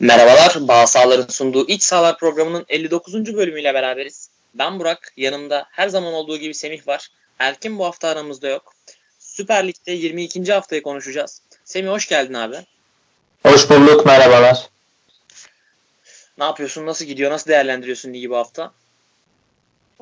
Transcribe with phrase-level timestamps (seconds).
[0.00, 3.14] Merhabalar, Bağ Sağlar'ın sunduğu İç Sağlar programının 59.
[3.36, 4.30] bölümüyle beraberiz.
[4.54, 7.08] Ben Burak, yanımda her zaman olduğu gibi Semih var.
[7.38, 8.74] Erkin bu hafta aramızda yok.
[9.18, 10.52] Süper Lig'de 22.
[10.52, 11.42] haftayı konuşacağız.
[11.64, 12.56] Semih hoş geldin abi.
[13.46, 14.68] Hoş bulduk, merhabalar.
[16.38, 18.72] Ne yapıyorsun, nasıl gidiyor, nasıl değerlendiriyorsun ligi bu hafta?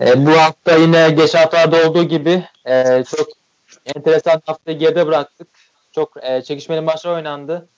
[0.00, 3.28] E, bu hafta yine geçen haftalarda olduğu gibi e, çok
[3.86, 5.48] enteresan haftayı geride bıraktık.
[5.92, 7.68] Çok e, çekişmeli maçlar oynandı.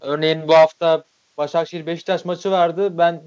[0.00, 1.04] Örneğin bu hafta
[1.42, 2.98] Başakşehir Beşiktaş maçı vardı.
[2.98, 3.22] Ben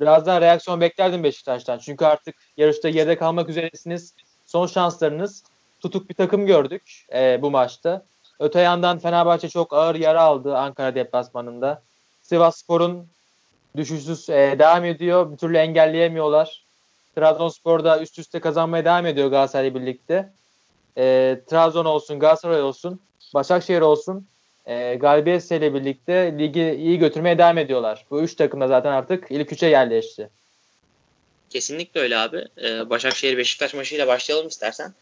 [0.00, 1.78] biraz daha reaksiyon beklerdim Beşiktaş'tan.
[1.78, 4.14] Çünkü artık yarışta geride kalmak üzeresiniz.
[4.46, 5.44] Son şanslarınız.
[5.80, 8.04] Tutuk bir takım gördük e, bu maçta.
[8.38, 11.82] Öte yandan Fenerbahçe çok ağır yara aldı Ankara deplasmanında.
[12.22, 13.06] Sivas Spor'un
[13.76, 15.32] düşüşsüz e, devam ediyor.
[15.32, 16.64] Bir türlü engelleyemiyorlar.
[17.14, 20.32] Trabzonspor'da üst üste kazanmaya devam ediyor Galatasaray'la birlikte.
[20.98, 23.00] E, Trabzon olsun, Galatasaray olsun,
[23.34, 24.26] Başakşehir olsun
[24.66, 28.04] e, galibiyetiyle birlikte ligi iyi götürmeye devam ediyorlar.
[28.10, 30.28] Bu üç takım da zaten artık ilk üçe yerleşti.
[31.50, 32.44] Kesinlikle öyle abi.
[32.62, 34.94] Ee, Başakşehir Beşiktaş maçıyla başlayalım istersen.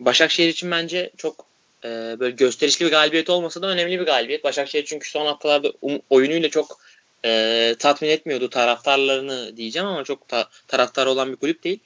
[0.00, 1.46] Başakşehir için bence çok
[1.84, 1.88] e,
[2.20, 4.44] böyle gösterişli bir galibiyet olmasa da önemli bir galibiyet.
[4.44, 6.80] Başakşehir çünkü son haftalarda um, oyunuyla çok
[7.24, 11.78] e, tatmin etmiyordu taraftarlarını diyeceğim ama çok ta, taraftarı olan bir kulüp değil.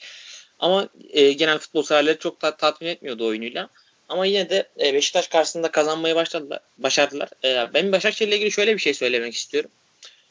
[0.59, 3.69] Ama e, genel futbol severleri çok ta, tatmin etmiyordu oyunuyla.
[4.09, 7.29] Ama yine de e, Beşiktaş karşısında kazanmayı başladılar, başardılar.
[7.45, 9.71] E, ben Başakşehir ile ilgili şöyle bir şey söylemek istiyorum.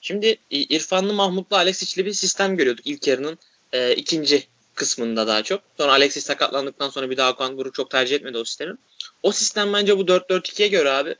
[0.02, 3.38] Şimdi İrfanlı Mahmutlu Alexic'li bir sistem görüyorduk ilk yarının
[3.73, 5.61] e, ikinci kısmında daha çok.
[5.78, 8.75] Sonra Alexis sakatlandıktan sonra bir daha Okan Buruk çok tercih etmedi o sistemi.
[9.23, 11.16] O sistem bence bu 4-4-2'ye göre abi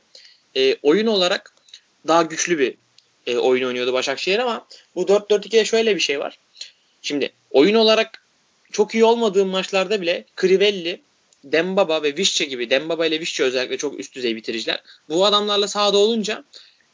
[0.56, 1.54] e, oyun olarak
[2.08, 2.74] daha güçlü bir
[3.26, 6.38] e, oyun oynuyordu Başakşehir ama bu 4-4-2'de şöyle bir şey var.
[7.02, 8.22] Şimdi oyun olarak
[8.72, 11.00] çok iyi olmadığı maçlarda bile Crivelli
[11.52, 14.82] Dembaba ve Vişçe gibi Dembaba ile Vişçe özellikle çok üst düzey bitiriciler.
[15.08, 16.44] Bu adamlarla sahada olunca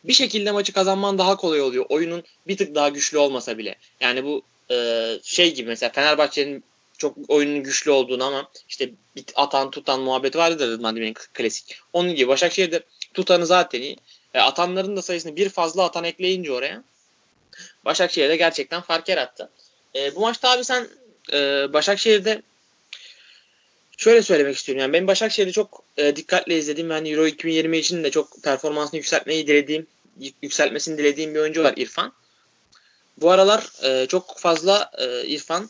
[0.04, 1.86] bir şekilde maçı kazanman daha kolay oluyor.
[1.88, 3.74] Oyunun bir tık daha güçlü olmasa bile.
[4.00, 6.64] Yani bu e, şey gibi mesela Fenerbahçe'nin
[6.98, 8.90] çok oyunun güçlü olduğunu ama işte
[9.34, 11.78] atan tutan muhabbeti vardır Rıdvan Demir'in klasik.
[11.92, 12.82] Onun gibi Başakşehir'de
[13.14, 13.96] tutanı zaten iyi.
[14.34, 16.82] E, atanların da sayısını bir fazla atan ekleyince oraya
[17.84, 19.50] Başakşehir'de gerçekten fark yarattı.
[19.94, 20.88] E, bu maçta abi sen
[21.32, 21.38] e,
[21.72, 22.42] Başakşehir'de
[23.96, 24.80] şöyle söylemek istiyorum.
[24.80, 28.96] Yani ben Başakşehir'i çok e, dikkatle izlediğim ve hani Euro 2020 için de çok performansını
[28.96, 29.86] yükseltmeyi dilediğim,
[30.42, 32.12] yükseltmesini dilediğim bir oyuncu var İrfan.
[33.20, 35.68] Bu aralar e, çok fazla e, İrfan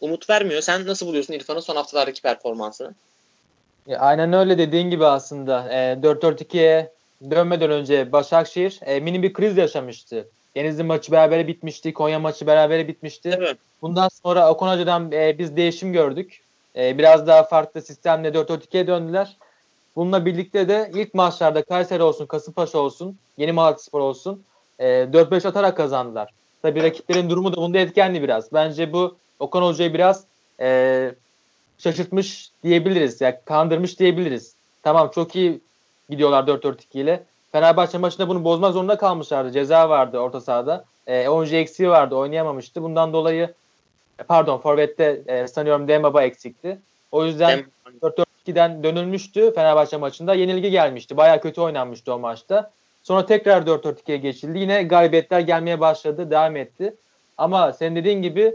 [0.00, 0.60] umut vermiyor.
[0.60, 2.94] Sen nasıl buluyorsun İrfan'ın son haftalardaki performansını?
[3.86, 5.68] Ya, aynen öyle dediğin gibi aslında.
[5.72, 6.92] E, 4-4-2'ye
[7.30, 10.28] dönmeden önce Başakşehir e, mini bir kriz yaşamıştı.
[10.56, 11.92] Denizli maçı beraber bitmişti.
[11.92, 13.34] Konya maçı beraber bitmişti.
[13.38, 13.56] Evet.
[13.82, 16.43] Bundan sonra Okan Hoca'dan e, biz değişim gördük.
[16.76, 19.36] E, biraz daha farklı sistemle 4-4-2'ye döndüler.
[19.96, 24.42] Bununla birlikte de ilk maçlarda Kayseri olsun, Kasımpaşa olsun, Yeni Malatyaspor olsun
[24.78, 26.30] e, 4-5 atarak kazandılar.
[26.62, 28.52] Tabii rakiplerin durumu da bunda etkenli biraz.
[28.52, 30.24] Bence bu Okan Hoca'yı biraz
[30.60, 31.10] e,
[31.78, 33.20] şaşırtmış diyebiliriz.
[33.20, 34.54] Yani kandırmış diyebiliriz.
[34.82, 35.60] Tamam çok iyi
[36.10, 37.22] gidiyorlar 4-4-2 ile.
[37.52, 39.50] Fenerbahçe maçında bunu bozmak zorunda kalmışlardı.
[39.50, 40.84] Ceza vardı orta sahada.
[41.06, 42.14] E, oyuncu eksiği vardı.
[42.14, 42.82] Oynayamamıştı.
[42.82, 43.54] Bundan dolayı
[44.28, 46.78] pardon Forvet'te e, sanıyorum Dembaba eksikti.
[47.12, 47.64] O yüzden
[48.02, 50.34] 4-4-2'den dönülmüştü Fenerbahçe maçında.
[50.34, 51.16] Yenilgi gelmişti.
[51.16, 52.70] Baya kötü oynanmıştı o maçta.
[53.02, 54.58] Sonra tekrar 4-4-2'ye geçildi.
[54.58, 56.30] Yine galibiyetler gelmeye başladı.
[56.30, 56.94] Devam etti.
[57.38, 58.54] Ama sen dediğin gibi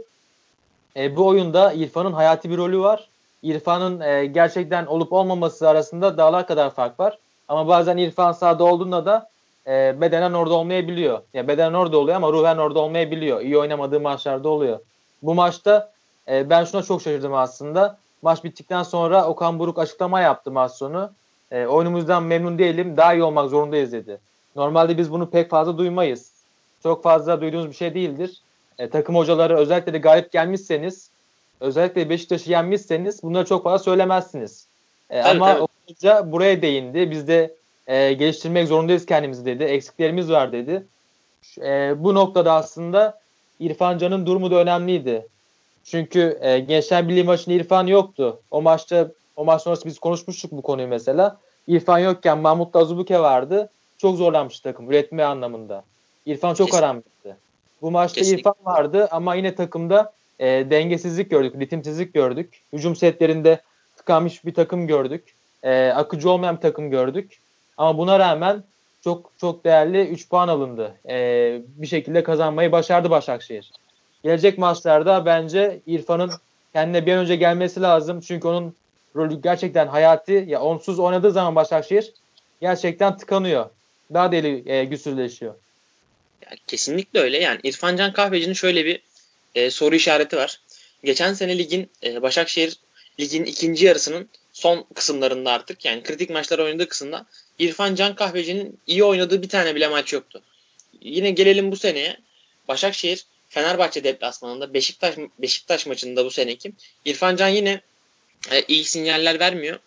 [0.98, 3.10] e, bu oyunda İrfan'ın hayati bir rolü var.
[3.44, 7.18] İrfan'ın e, gerçekten olup olmaması arasında dağlar kadar fark var.
[7.48, 9.30] Ama bazen İrfan sahada olduğunda da
[9.68, 11.14] e, bedenen orada olmayabiliyor.
[11.14, 13.42] Ya yani bedenen orada oluyor ama ruhen orada olmayabiliyor.
[13.42, 14.80] İyi oynamadığı maçlarda oluyor.
[15.24, 15.92] Bu maçta
[16.28, 17.98] e, ben şuna çok şaşırdım aslında.
[18.22, 21.12] Maç bittikten sonra Okan Buruk açıklama yaptı maç sonu.
[21.52, 24.20] E, oyunumuzdan memnun değilim, daha iyi olmak zorundayız dedi.
[24.56, 26.32] Normalde biz bunu pek fazla duymayız.
[26.84, 28.42] Çok fazla duyduğumuz bir şey değildir.
[28.80, 31.10] E, takım hocaları özellikle de galip gelmişseniz,
[31.60, 34.68] özellikle Beşiktaş'ı yenmişseniz bunları çok fazla söylemezsiniz.
[35.10, 35.62] E, evet, ama evet.
[35.88, 37.12] hoca buraya değindi.
[37.12, 37.56] Biz de
[37.88, 39.64] e, geliştirmek zorundayız kendimizi dedi.
[39.64, 40.84] Eksiklerimiz var dedi.
[41.62, 43.20] E, bu noktada aslında
[43.60, 45.28] İrfan Can'ın durumu da önemliydi.
[45.84, 48.40] Çünkü e, Gençler Birliği maçında İrfan yoktu.
[48.52, 51.38] O maçta o maç sonrası biz konuşmuştuk bu konuyu mesela.
[51.68, 53.70] İrfan yokken Mahmut Azubuke vardı.
[53.98, 55.84] Çok zorlanmış takım üretme anlamında.
[56.26, 57.38] İrfan çok aranmıştı.
[57.82, 58.40] Bu maçta Kesinlikle.
[58.40, 62.62] İrfan vardı ama yine takımda e, dengesizlik gördük, ritimsizlik gördük.
[62.74, 63.62] Hücum setlerinde
[63.98, 65.36] tıkanmış bir takım gördük.
[65.64, 67.40] E, akıcı olmayan bir takım gördük.
[67.78, 68.64] Ama buna rağmen
[69.04, 70.96] çok çok değerli 3 puan alındı.
[71.10, 73.72] Ee, bir şekilde kazanmayı başardı Başakşehir.
[74.24, 76.32] Gelecek maçlarda bence İrfan'ın
[76.74, 78.22] kendine bir an önce gelmesi lazım.
[78.22, 78.76] Çünkü onun
[79.16, 80.46] rolü gerçekten hayati.
[80.48, 82.14] Ya onsuz oynadığı zaman Başakşehir
[82.62, 83.70] gerçekten tıkanıyor.
[84.14, 85.56] Daha deli e, güçsüzleşiyor.
[86.68, 87.38] kesinlikle öyle.
[87.38, 89.02] Yani İrfan Can Kahveci'nin şöyle bir
[89.56, 90.62] e, soru işareti var.
[91.04, 92.80] Geçen sene ligin e, Başakşehir
[93.20, 97.26] ligin ikinci yarısının son kısımlarında artık yani kritik maçlar oynadığı kısımda
[97.60, 100.42] İrfan Can Kahveci'nin iyi oynadığı bir tane bile maç yoktu.
[101.02, 102.18] Yine gelelim bu seneye.
[102.68, 106.72] Başakşehir Fenerbahçe deplasmanında Beşiktaş Beşiktaş maçında bu seneki
[107.06, 107.82] İrfan Can yine
[108.52, 109.80] e, iyi sinyaller vermiyor.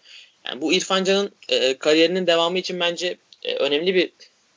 [0.45, 4.13] Yani bu İrfan Can'ın e, kariyerinin devamı için bence e, önemli bir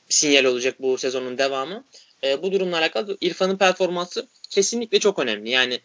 [0.08, 1.84] sinyal olacak bu sezonun devamı.
[2.24, 5.50] E, bu durumla alakalı İrfan'ın performansı kesinlikle çok önemli.
[5.50, 5.80] Yani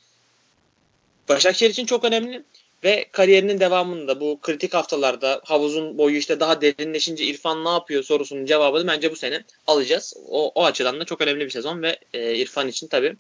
[1.30, 2.44] Başakşehir için çok önemli
[2.84, 8.46] ve kariyerinin devamında bu kritik haftalarda havuzun boyu işte daha derinleşince İrfan ne yapıyor sorusunun
[8.46, 10.14] cevabını bence bu sene alacağız.
[10.30, 13.16] O, o açıdan da çok önemli bir sezon ve e, İrfan için tabii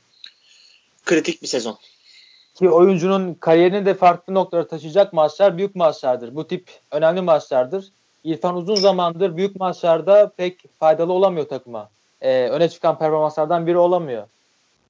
[1.06, 1.78] kritik bir sezon.
[2.56, 6.36] Ki oyuncunun kariyerini de farklı noktalara taşıyacak maçlar büyük maçlardır.
[6.36, 7.86] Bu tip önemli maçlardır.
[8.24, 11.90] İrfan uzun zamandır büyük maçlarda pek faydalı olamıyor takıma.
[12.22, 14.28] Ee, öne çıkan performanslardan biri olamıyor.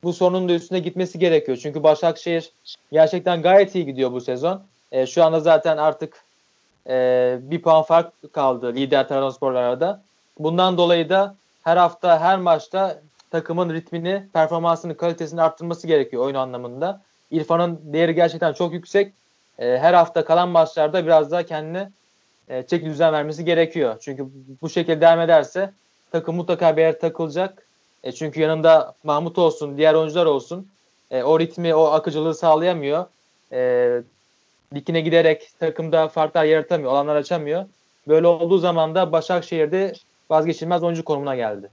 [0.03, 1.57] Bu sorunun da üstüne gitmesi gerekiyor.
[1.57, 2.51] Çünkü Başakşehir
[2.92, 4.63] gerçekten gayet iyi gidiyor bu sezon.
[4.92, 6.24] Ee, şu anda zaten artık
[6.89, 10.01] e, bir puan fark kaldı lider Trabzonspor'larda.
[10.39, 13.01] Bundan dolayı da her hafta her maçta
[13.31, 17.01] takımın ritmini, performansını, kalitesini arttırması gerekiyor oyun anlamında.
[17.31, 19.13] İrfan'ın değeri gerçekten çok yüksek.
[19.59, 21.89] E, her hafta kalan maçlarda biraz daha kendine
[22.50, 23.95] e, çeki düzen vermesi gerekiyor.
[24.01, 24.25] Çünkü
[24.62, 25.71] bu şekilde devam ederse
[26.12, 27.65] takım mutlaka bir yere takılacak.
[28.03, 30.68] E, çünkü yanında Mahmut olsun, diğer oyuncular olsun.
[31.12, 33.06] E, o ritmi, o akıcılığı sağlayamıyor.
[33.51, 34.01] E,
[34.75, 37.65] dikine giderek takımda farklar yaratamıyor, alanlar açamıyor.
[38.07, 39.94] Böyle olduğu zaman da Başakşehir'de
[40.30, 41.69] vazgeçilmez oyuncu konumuna geldi.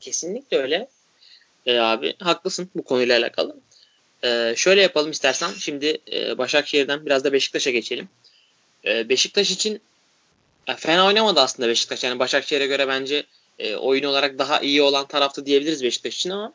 [0.00, 0.88] Kesinlikle öyle.
[1.66, 3.56] E, abi haklısın bu konuyla alakalı.
[4.24, 5.50] E, şöyle yapalım istersen.
[5.58, 8.08] Şimdi e, Başakşehir'den biraz da Beşiktaş'a geçelim.
[8.84, 9.80] E, Beşiktaş için
[10.66, 12.04] e, fena oynamadı aslında Beşiktaş.
[12.04, 13.24] Yani Başakşehir'e göre bence
[13.58, 16.52] e, oyun olarak daha iyi olan taraftı diyebiliriz Beşiktaş için ama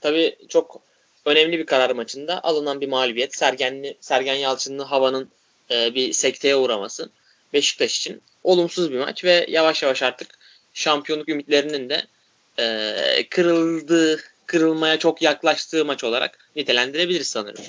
[0.00, 0.80] tabii çok
[1.24, 3.36] önemli bir karar maçında alınan bir mağlubiyet.
[3.36, 5.28] Sergenli, Sergen Yalçın'ın havanın
[5.70, 7.10] e, bir sekteye uğraması
[7.52, 10.38] Beşiktaş için olumsuz bir maç ve yavaş yavaş artık
[10.74, 12.06] şampiyonluk ümitlerinin de
[12.58, 17.64] e, kırıldığı, kırılmaya çok yaklaştığı maç olarak nitelendirebiliriz sanırım.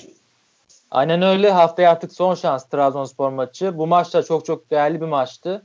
[0.90, 1.50] Aynen öyle.
[1.50, 3.78] Haftaya artık son şans Trabzonspor maçı.
[3.78, 5.62] Bu maç da çok çok değerli bir maçtı.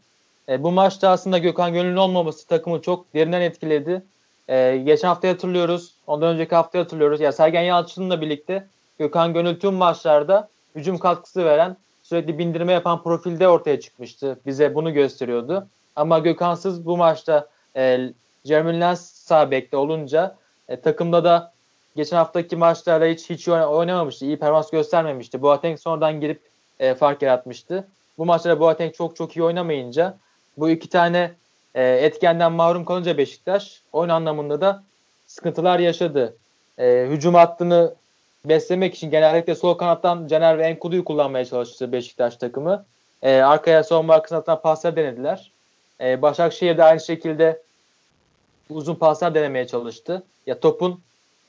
[0.50, 4.04] E, bu maçta aslında Gökhan Gönül'ün olmaması takımı çok derinden etkiledi.
[4.48, 5.94] E, geçen hafta hatırlıyoruz.
[6.08, 7.22] Ondan önceki hafta hatırlıyoruz.
[7.22, 8.68] Ya Sergen Yalçın'la birlikte
[9.00, 14.40] Gökhan Gönül tüm maçlarda hücum katkısı veren, sürekli bindirme yapan profilde ortaya çıkmıştı.
[14.46, 15.68] Bize bunu gösteriyordu.
[15.96, 18.10] Ama Gökhan'sız bu maçta e,
[18.46, 20.36] Jeremy Lens sağ olunca
[20.70, 21.54] e, takımda da
[21.96, 24.26] geçen haftaki maçlarda hiç hiç oynamamıştı.
[24.26, 25.42] İyi performans göstermemişti.
[25.42, 26.42] Boateng sonradan girip
[26.80, 27.88] e, fark yaratmıştı.
[28.18, 30.18] Bu maçlarda Boateng çok çok iyi oynamayınca
[30.58, 31.32] bu iki tane
[31.76, 34.84] e, etkenden mahrum kalınca Beşiktaş oyun anlamında da
[35.28, 36.36] sıkıntılar yaşadı.
[36.78, 37.96] E, hücum hattını
[38.46, 42.86] beslemek için genellikle sol kanattan Caner ve Enkudu'yu kullanmaya çalıştı Beşiktaş takımı.
[43.22, 45.52] E, arkaya savunma arkasından paslar denediler.
[46.02, 47.62] E, Başakşehir de aynı şekilde
[48.70, 50.24] uzun paslar denemeye çalıştı.
[50.48, 51.00] Ya topun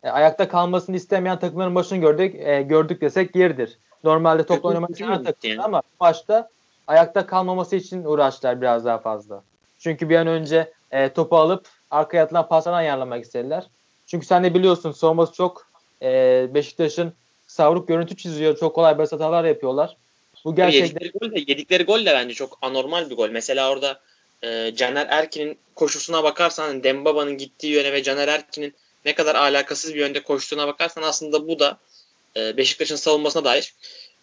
[0.03, 2.35] e, ayakta kalmasını istemeyen takımların başını gördük.
[2.39, 3.79] E, gördük desek yeridir.
[4.05, 6.51] Normalde topla oynamak için takım ama maçta
[6.87, 9.43] ayakta kalmaması için uğraştılar biraz daha fazla.
[9.79, 13.65] Çünkü bir an önce e, topu alıp arkaya atılan paslardan ayarlamak istediler.
[14.07, 15.67] Çünkü sen de biliyorsun savunması çok
[16.03, 17.13] e, Beşiktaş'ın
[17.47, 18.57] savruk görüntü çiziyor.
[18.57, 19.97] Çok kolay basit hatalar yapıyorlar.
[20.45, 20.87] Bu gerçekten...
[20.87, 23.29] Yedikleri gol, de, yedikleri gol de bence çok anormal bir gol.
[23.29, 24.01] Mesela orada
[24.43, 29.99] e, Caner Erkin'in koşusuna bakarsan Dembaba'nın gittiği yöne ve Caner Erkin'in ne kadar alakasız bir
[29.99, 31.79] yönde koştuğuna bakarsan aslında bu da
[32.37, 33.75] e, Beşiktaş'ın savunmasına dair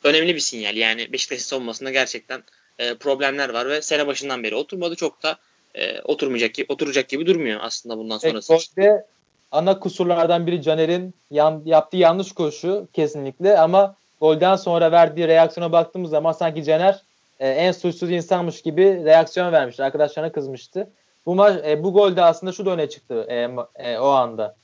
[0.03, 0.77] önemli bir sinyal.
[0.77, 2.43] Yani Beşiktaş'ın savunmasında gerçekten
[2.79, 4.95] e, problemler var ve sene başından beri oturmadı.
[4.95, 5.37] Çok da
[5.75, 8.53] e, oturmayacak gibi, oturacak gibi durmuyor aslında bundan sonrası.
[8.77, 9.05] Evet,
[9.51, 16.09] ana kusurlardan biri Caner'in yan, yaptığı yanlış koşu kesinlikle ama golden sonra verdiği reaksiyona baktığımız
[16.09, 17.01] zaman sanki Caner
[17.39, 19.83] e, en suçsuz insanmış gibi reaksiyon vermişti.
[19.83, 20.89] Arkadaşlarına kızmıştı.
[21.25, 24.55] Bu maç e, bu golde aslında şu da öne çıktı e, e, o anda.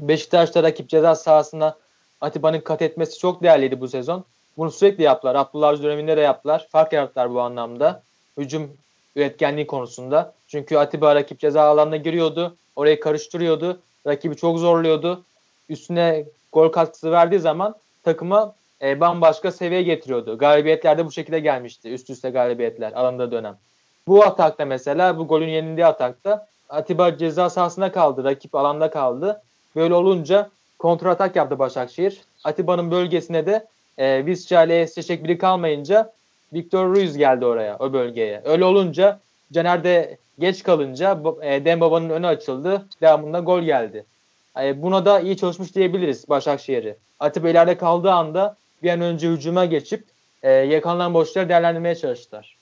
[0.00, 1.76] Beşiktaş'ta rakip ceza sahasına
[2.20, 4.24] Atiba'nın kat etmesi çok değerliydi bu sezon.
[4.56, 5.34] Bunu sürekli yaptılar.
[5.34, 6.66] Abdullah Avcı döneminde de yaptılar.
[6.70, 8.02] Fark yarattılar bu anlamda.
[8.36, 8.70] Hücum
[9.16, 10.34] üretkenliği konusunda.
[10.48, 12.56] Çünkü Atiba rakip ceza alanına giriyordu.
[12.76, 13.80] Orayı karıştırıyordu.
[14.06, 15.22] Rakibi çok zorluyordu.
[15.68, 20.38] Üstüne gol katkısı verdiği zaman takıma e, bambaşka seviyeye getiriyordu.
[20.38, 21.92] Galibiyetlerde bu şekilde gelmişti.
[21.92, 23.56] Üst üste galibiyetler alanda dönem.
[24.06, 28.24] Bu atakta mesela bu golün yenildiği atakta Atiba ceza sahasında kaldı.
[28.24, 29.42] Rakip alanda kaldı.
[29.76, 32.20] Böyle olunca kontratak yaptı Başakşehir.
[32.44, 33.66] Atiba'nın bölgesine de
[34.00, 34.86] e, Visca ile
[35.24, 36.12] biri kalmayınca
[36.52, 38.42] Victor Ruiz geldi oraya o bölgeye.
[38.44, 39.20] Öyle olunca
[39.52, 42.86] Caner de geç kalınca e, Dembaba'nın önü açıldı.
[43.00, 44.04] Devamında gol geldi.
[44.60, 46.96] E, buna da iyi çalışmış diyebiliriz Başakşehir'i.
[47.20, 50.04] Atiba ileride kaldığı anda bir an önce hücuma geçip
[50.42, 52.56] e, yakalanan boşları değerlendirmeye çalıştılar.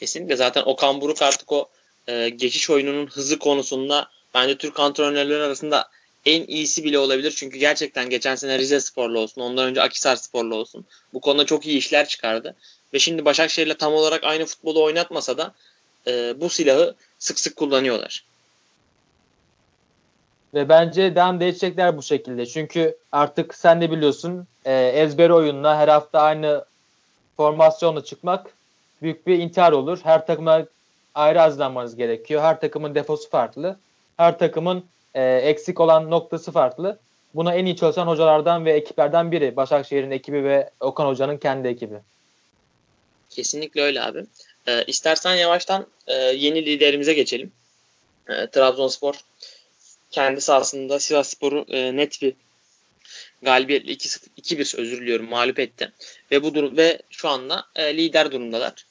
[0.00, 1.68] Kesinlikle zaten Okan Buruk artık o
[2.08, 5.88] e, geçiş oyununun hızı konusunda bence Türk antrenörleri arasında
[6.26, 7.34] en iyisi bile olabilir.
[7.36, 10.84] Çünkü gerçekten geçen sene Rize Sporlu olsun, ondan önce Akisar Sporlu olsun.
[11.14, 12.56] Bu konuda çok iyi işler çıkardı.
[12.94, 15.54] Ve şimdi Başakşehir'le tam olarak aynı futbolu oynatmasa da
[16.06, 18.24] e, bu silahı sık sık kullanıyorlar.
[20.54, 22.46] Ve bence devam edecekler bu şekilde.
[22.46, 26.64] Çünkü artık sen de biliyorsun e, ezber oyunla her hafta aynı
[27.36, 28.50] formasyonla çıkmak
[29.02, 29.98] büyük bir intihar olur.
[30.02, 30.66] Her takıma
[31.14, 32.42] ayrı hazırlanmanız gerekiyor.
[32.42, 33.76] Her takımın defosu farklı.
[34.16, 36.98] Her takımın e, eksik olan noktası farklı.
[37.34, 39.56] Buna en iyi çalışan hocalardan ve ekiplerden biri.
[39.56, 42.00] Başakşehir'in ekibi ve Okan Hoca'nın kendi ekibi.
[43.30, 44.26] Kesinlikle öyle abi.
[44.66, 47.52] E, istersen yavaştan e, yeni liderimize geçelim.
[48.28, 49.14] E, Trabzonspor
[50.10, 52.34] kendi sahasında Sivas Spor'u e, net bir
[53.42, 55.92] galibiyetle 2-1 özür diliyorum mağlup etti.
[56.30, 58.86] Ve bu durum ve şu anda e, lider durumdalar.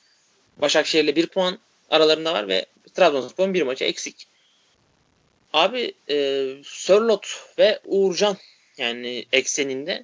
[0.57, 1.59] Başakşehir'le bir puan
[1.89, 4.27] aralarında var ve Trabzonspor'un bir maçı eksik.
[5.53, 7.27] Abi e, Sörlot
[7.57, 8.37] ve Uğurcan
[8.77, 10.03] yani ekseninde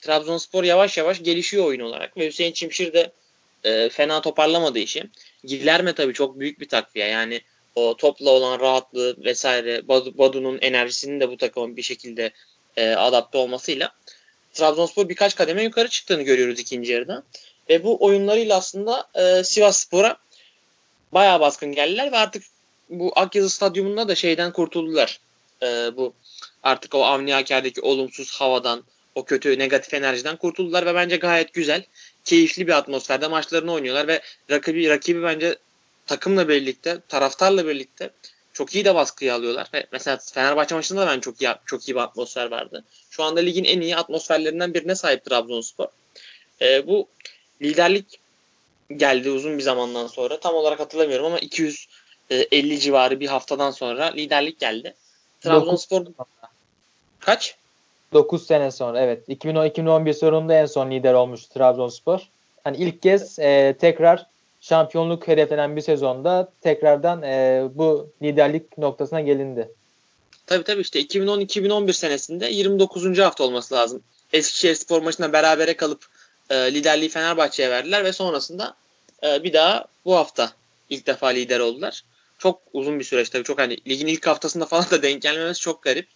[0.00, 3.12] Trabzonspor yavaş yavaş gelişiyor oyun olarak ve Hüseyin Çimşir de
[3.64, 5.04] e, fena toparlamadığı işi.
[5.44, 7.06] Gilerme tabii çok büyük bir takviye.
[7.06, 7.40] Yani
[7.74, 12.30] o topla olan rahatlığı vesaire Badu'nun enerjisinin de bu takımın bir şekilde
[12.76, 13.92] e, adapte olmasıyla
[14.52, 17.22] Trabzonspor birkaç kademe yukarı çıktığını görüyoruz ikinci yarıda.
[17.68, 20.16] Ve bu oyunlarıyla aslında e, Sivas Spor'a
[21.12, 22.42] bayağı baskın geldiler ve artık
[22.92, 25.20] bu Akyazı Stadyumunda da şeyden kurtuldular.
[25.62, 26.14] E, bu
[26.62, 28.84] artık o Avni Aker'deki olumsuz havadan,
[29.14, 31.84] o kötü negatif enerjiden kurtuldular ve bence gayet güzel,
[32.24, 35.56] keyifli bir atmosferde maçlarını oynuyorlar ve rakibi rakibi bence
[36.06, 38.10] takımla birlikte, taraftarla birlikte
[38.52, 39.68] çok iyi de baskıyı alıyorlar.
[39.74, 42.84] Ve mesela Fenerbahçe maçında da ben çok iyi çok iyi bir atmosfer vardı.
[43.10, 45.86] Şu anda ligin en iyi atmosferlerinden birine sahip Trabzonspor.
[46.62, 47.08] E, bu
[47.62, 48.20] liderlik
[48.96, 50.40] geldi uzun bir zamandan sonra.
[50.40, 51.38] Tam olarak hatırlamıyorum ama
[52.30, 54.94] 250 civarı bir haftadan sonra liderlik geldi.
[55.40, 56.06] Trabzonspor
[57.20, 57.56] kaç?
[58.12, 59.28] 9 sene sonra evet.
[59.28, 62.20] 2010-2011 sonunda en son lider olmuş Trabzonspor.
[62.64, 64.26] Hani ilk kez e, tekrar
[64.60, 69.68] şampiyonluk hedeflenen bir sezonda tekrardan e, bu liderlik noktasına gelindi.
[70.46, 73.18] Tabii tabii işte 2010-2011 senesinde 29.
[73.18, 74.02] hafta olması lazım.
[74.32, 76.06] Eskişehir Spor maçında berabere kalıp
[76.50, 78.74] e, liderliği Fenerbahçe'ye verdiler ve sonrasında
[79.24, 80.52] e, bir daha bu hafta
[80.90, 82.04] ilk defa lider oldular.
[82.42, 83.44] Çok uzun bir süreç tabii.
[83.44, 86.08] Çok hani ligin ilk haftasında falan da denk gelmemesi çok garip.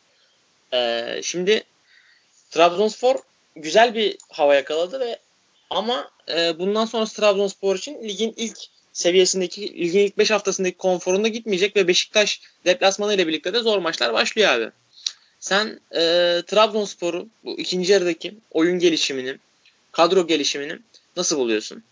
[0.73, 1.65] E, şimdi
[2.51, 3.17] Trabzonspor
[3.57, 5.19] güzel bir hava yakaladı ve
[5.71, 8.59] ama e, bundan sonra Trabzonspor için ligin ilk
[8.93, 14.13] seviyesindeki, ligin ilk 5 haftasındaki konforunda gitmeyecek ve Beşiktaş deplasmanı ile birlikte de zor maçlar
[14.13, 14.71] başlıyor abi.
[15.41, 16.01] Sen e,
[16.47, 19.37] Trabzonspor'u bu ikinci yarıdaki oyun gelişimini,
[19.93, 20.79] kadro gelişimini
[21.17, 21.85] nasıl buluyorsun?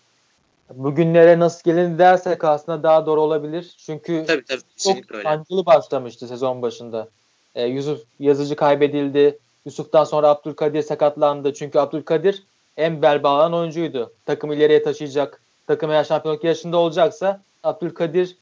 [0.71, 3.75] Bugünlere nasıl gelin dersek aslında daha doğru olabilir.
[3.79, 7.09] Çünkü tabii, tabii, çok sancılı başlamıştı sezon başında.
[7.55, 9.39] Ee, Yusuf Yazıcı kaybedildi.
[9.67, 11.55] Yusuf'tan sonra Abdülkadir sakatlandı.
[11.55, 12.43] Çünkü Abdülkadir
[12.77, 14.13] en bel bağlayan oyuncuydu.
[14.27, 18.37] Takımı ileriye taşıyacak, takım eğer şampiyonluk yarışında olacaksa Abdülkadir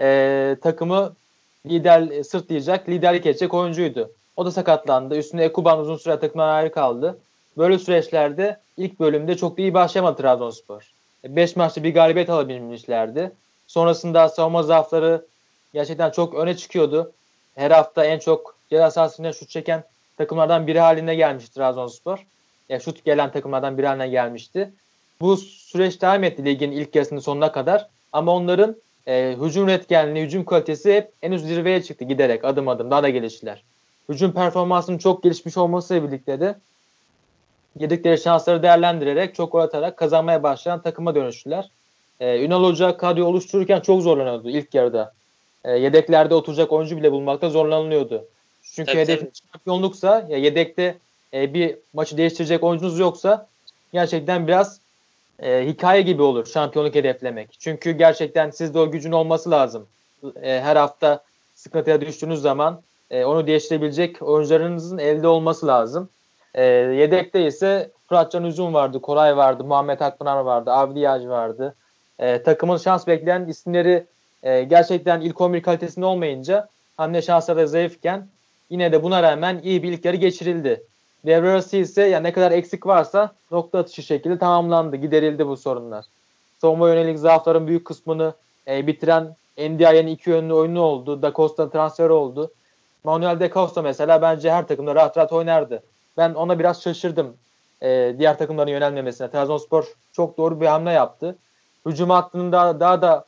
[0.00, 1.12] e, takımı
[1.66, 4.10] lider sırtlayacak, liderlik edecek oyuncuydu.
[4.36, 5.16] O da sakatlandı.
[5.16, 7.18] Üstüne Ekuban uzun süre takımdan ayrı kaldı.
[7.58, 10.92] Böyle süreçlerde ilk bölümde çok da iyi başlayamadı Trabzonspor.
[11.24, 13.32] 5 maçta bir galibiyet alabilmişlerdi.
[13.66, 15.26] Sonrasında savunma zaafları
[15.72, 17.12] gerçekten çok öne çıkıyordu.
[17.54, 19.84] Her hafta en çok ceza sahasında şut çeken
[20.16, 22.26] takımlardan biri haline gelmişti Trabzonspor
[22.68, 24.72] ya şut gelen takımlardan biri haline gelmişti.
[25.20, 27.88] Bu süreç devam etti ligin ilk yarısının sonuna kadar.
[28.12, 32.90] Ama onların e, hücum üretkenliği, hücum kalitesi hep en üst zirveye çıktı giderek adım adım
[32.90, 33.62] daha da geliştiler.
[34.08, 36.54] Hücum performansının çok gelişmiş olmasıyla birlikte de
[37.80, 41.70] yedikleri şansları değerlendirerek çok gol atarak kazanmaya başlayan takıma dönüştüler.
[42.20, 45.12] Ee, Ünal Hoca kadroyu oluştururken çok zorlanıyordu ilk yarıda.
[45.64, 48.24] Ee, yedeklerde oturacak oyuncu bile bulmakta zorlanılıyordu.
[48.62, 50.98] Çünkü tabii, hedef şampiyonluksa ya yedekte
[51.34, 53.46] e, bir maçı değiştirecek oyuncunuz yoksa
[53.92, 54.80] gerçekten biraz
[55.42, 57.48] e, hikaye gibi olur şampiyonluk hedeflemek.
[57.58, 59.86] Çünkü gerçekten sizde o gücün olması lazım.
[60.42, 66.08] E, her hafta sıkıntıya düştüğünüz zaman e, onu değiştirebilecek oyuncularınızın elde olması lazım.
[66.58, 71.74] E, yedekte ise Fıratcan Üzüm vardı, Koray vardı, Muhammed Akpınar vardı, Avdi Yağcı vardı.
[72.18, 74.06] E, takımın şans bekleyen isimleri
[74.42, 78.26] e, gerçekten ilk 11 kalitesinde olmayınca hamle şansları zayıfken
[78.70, 80.82] yine de buna rağmen iyi bir ilk yarı geçirildi.
[81.26, 84.96] Devre arası ise ya ne kadar eksik varsa nokta atışı şekilde tamamlandı.
[84.96, 86.04] Giderildi bu sorunlar.
[86.60, 88.34] Savunma yönelik zaafların büyük kısmını
[88.68, 91.22] e, bitiren Ndiaye'nin iki yönlü oyunu oldu.
[91.22, 92.50] Da Costa transferi oldu.
[93.04, 95.82] Manuel De Costa mesela bence her takımda rahat rahat oynardı.
[96.18, 97.36] Ben ona biraz şaşırdım.
[97.82, 99.30] E, diğer takımların yönelmemesine.
[99.30, 101.38] Trabzonspor çok doğru bir hamle yaptı.
[101.86, 103.24] Hücum hattının daha, daha da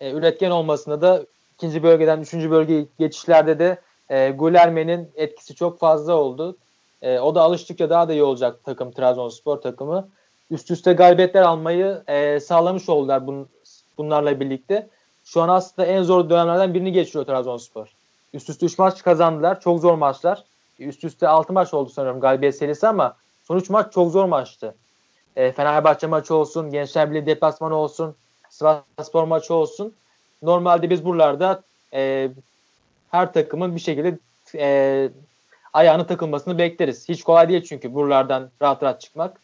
[0.00, 6.14] e, üretken olmasında da ikinci bölgeden üçüncü bölge geçişlerde de e, Gulerme'nin etkisi çok fazla
[6.14, 6.56] oldu.
[7.02, 10.08] E, o da alıştıkça daha da iyi olacak takım Trabzonspor takımı.
[10.50, 13.48] Üst üste galibiyetler almayı e, sağlamış oldular bun,
[13.98, 14.88] bunlarla birlikte.
[15.24, 17.88] Şu an aslında en zor dönemlerden birini geçiriyor Trabzonspor.
[18.34, 19.60] Üst üste 3 maç kazandılar.
[19.60, 20.44] Çok zor maçlar.
[20.80, 24.74] Üst üste 6 maç oldu sanıyorum galibiyet serisi ama son 3 maç çok zor maçtı.
[25.36, 28.14] E, Fenerbahçe maçı olsun, Gençler Birliği deplasmanı olsun,
[28.50, 29.94] Sivasspor maçı olsun.
[30.42, 31.62] Normalde biz buralarda
[31.94, 32.30] e,
[33.10, 34.18] her takımın bir şekilde
[34.54, 35.08] e,
[35.72, 37.08] ayağını takılmasını bekleriz.
[37.08, 39.40] Hiç kolay değil çünkü buralardan rahat rahat çıkmak.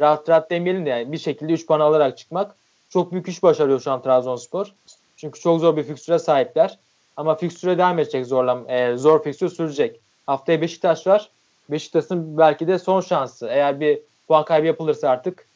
[0.00, 2.56] Rahat rahat demeyelim de yani bir şekilde 3 puan alarak çıkmak.
[2.88, 4.74] Çok büyük iş başarıyor şu an Trabzonspor.
[5.16, 6.78] Çünkü çok zor bir fikstüre sahipler.
[7.16, 10.00] Ama fikstüre devam edecek zorlam, e, zor fikstür sürecek.
[10.30, 11.30] Haftaya Beşiktaş var.
[11.70, 13.46] Beşiktaş'ın belki de son şansı.
[13.46, 15.46] Eğer bir puan kaybı yapılırsa artık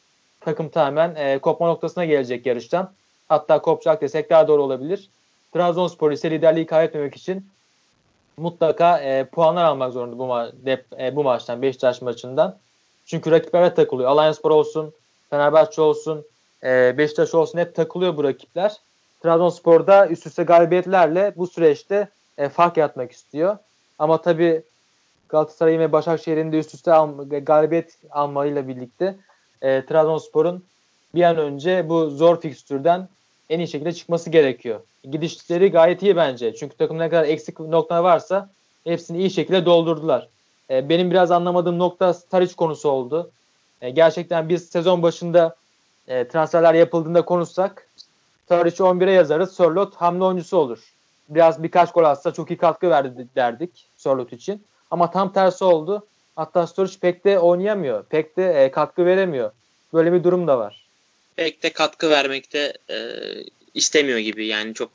[0.41, 2.91] takım tamamen e, kopma noktasına gelecek yarıştan.
[3.29, 5.09] Hatta kopacak desek daha doğru olabilir.
[5.53, 7.47] Trabzonspor ise liderliği kaybetmemek için
[8.37, 12.57] mutlaka e, puanlar almak zorunda bu, ma- dep, e, bu maçtan Beşiktaş maçından.
[13.05, 14.09] Çünkü rakiplere takılıyor.
[14.09, 14.93] Alanyaspor olsun,
[15.29, 16.25] Fenerbahçe olsun,
[16.63, 18.75] e, Beşiktaş olsun hep takılıyor bu rakipler.
[19.23, 23.57] Trabzonspor'da üst üste galibiyetlerle bu süreçte e, fark yaratmak istiyor.
[23.99, 24.63] Ama tabii
[25.29, 29.15] Galatasaray'ın ve Başakşehir'in de üst üste al, galibiyet almayla birlikte
[29.61, 30.63] e, Trabzonspor'un
[31.15, 33.09] bir an önce bu zor fikstürden
[33.49, 34.79] en iyi şekilde çıkması gerekiyor.
[35.11, 36.55] Gidişleri gayet iyi bence.
[36.55, 38.49] Çünkü takım ne kadar eksik nokta varsa
[38.83, 40.27] hepsini iyi şekilde doldurdular.
[40.69, 43.31] E, benim biraz anlamadığım nokta Taric konusu oldu.
[43.81, 45.55] E, gerçekten biz sezon başında
[46.07, 47.87] e, transferler yapıldığında konuşsak
[48.47, 49.53] Taric 11'e yazarız.
[49.53, 50.94] Sörlot hamle oyuncusu olur.
[51.29, 54.63] Biraz birkaç gol atsa çok iyi katkı verdi derdik Sörlot için.
[54.91, 56.07] Ama tam tersi oldu.
[56.35, 58.05] Hatta Sturridge pek de oynayamıyor.
[58.05, 59.51] Pek de e, katkı veremiyor.
[59.93, 60.85] Böyle bir durum da var.
[61.35, 62.97] Pek de katkı vermekte e,
[63.73, 64.47] istemiyor gibi.
[64.47, 64.91] Yani çok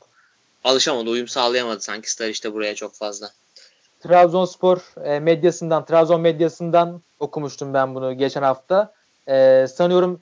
[0.63, 3.31] alışamadı, uyum sağlayamadı sanki Sturridge buraya çok fazla.
[3.99, 8.93] Trabzonspor e, medyasından, Trabzon medyasından okumuştum ben bunu geçen hafta.
[9.27, 10.21] E, sanıyorum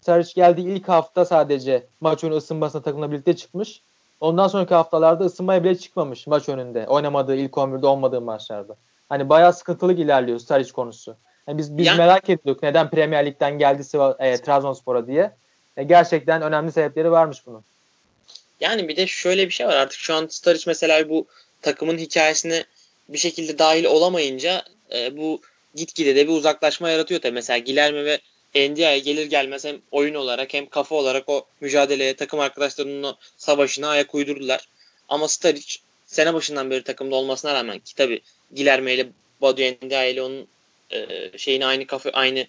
[0.00, 3.80] Sturridge geldiği ilk hafta sadece maç önü ısınmasına takımla birlikte çıkmış.
[4.20, 6.86] Ondan sonraki haftalarda ısınmaya bile çıkmamış maç önünde.
[6.86, 8.76] Oynamadığı ilk 11'de olmadığı maçlarda.
[9.08, 11.16] Hani bayağı sıkıntılı ilerliyor Sturridge konusu.
[11.46, 13.82] Yani biz biz yani, merak ediyorduk neden Premier Lig'den geldi
[14.18, 15.32] e, Trabzonspor'a diye.
[15.76, 17.64] E, gerçekten önemli sebepleri varmış bunun.
[18.60, 21.26] Yani bir de şöyle bir şey var artık şu an Sturridge mesela bu
[21.62, 22.64] takımın hikayesine
[23.08, 24.62] bir şekilde dahil olamayınca
[24.94, 25.40] e, bu
[25.74, 27.34] gitgide de bir uzaklaşma yaratıyor tabii.
[27.34, 28.20] Mesela Gilerme ve
[28.56, 33.88] Ndiaye gelir gelmez hem oyun olarak hem kafa olarak o mücadeleye takım arkadaşlarının o savaşına
[33.88, 34.68] ayak uydurdular.
[35.08, 35.74] Ama Sturridge
[36.06, 38.20] sene başından beri takımda olmasına rağmen ki tabii
[38.54, 39.06] Gilerme ile
[39.40, 40.48] Badu Ndiaye ile onun
[40.90, 42.46] e, şeyini aynı kafa aynı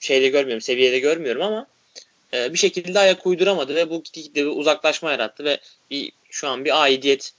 [0.00, 1.66] şeyde görmüyorum, seviyede görmüyorum ama
[2.34, 5.58] e, bir şekilde ayak uyduramadı ve bu gitgide bir uzaklaşma yarattı ve
[5.90, 7.32] bir şu an bir aidiyet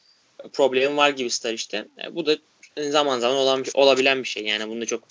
[0.54, 1.86] problemi var gibi Star işte.
[2.04, 2.38] E, bu da
[2.78, 4.44] zaman zaman olan olabilen bir şey.
[4.44, 5.04] Yani bunda çok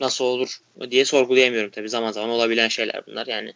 [0.00, 0.60] nasıl olur
[0.90, 1.88] diye sorgulayamıyorum tabii.
[1.88, 3.26] Zaman zaman olabilen şeyler bunlar.
[3.26, 3.52] Yani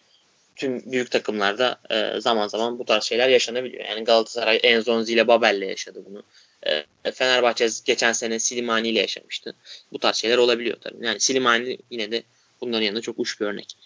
[0.57, 3.85] tüm büyük takımlarda e, zaman zaman bu tarz şeyler yaşanabiliyor.
[3.85, 6.23] Yani Galatasaray Enzonzi ile Babel'le yaşadı bunu.
[6.67, 9.55] E, Fenerbahçe geçen sene Silimani ile yaşamıştı.
[9.93, 11.07] Bu tarz şeyler olabiliyor tabii.
[11.07, 12.23] Yani Silimani yine de
[12.61, 13.77] bunların yanında çok uç bir örnek.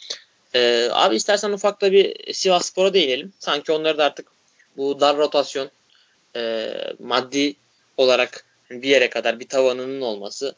[0.55, 3.33] E, abi istersen ufakta bir Sivas Spor'a değinelim.
[3.39, 4.27] Sanki onları da artık
[4.77, 5.71] bu dar rotasyon
[6.37, 7.55] e, maddi
[7.97, 10.55] olarak bir yere kadar bir tavanının olması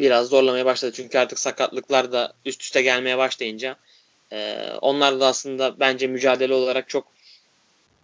[0.00, 0.92] biraz zorlamaya başladı.
[0.96, 3.76] Çünkü artık sakatlıklar da üst üste gelmeye başlayınca
[4.32, 7.06] e, onlar da aslında bence mücadele olarak çok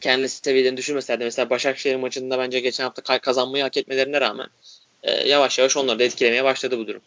[0.00, 4.46] kendi seviyelerini düşürmeseler de mesela Başakşehir maçında bence geçen hafta kazanmayı hak etmelerine rağmen
[5.02, 7.02] e, yavaş yavaş onları da etkilemeye başladı bu durum.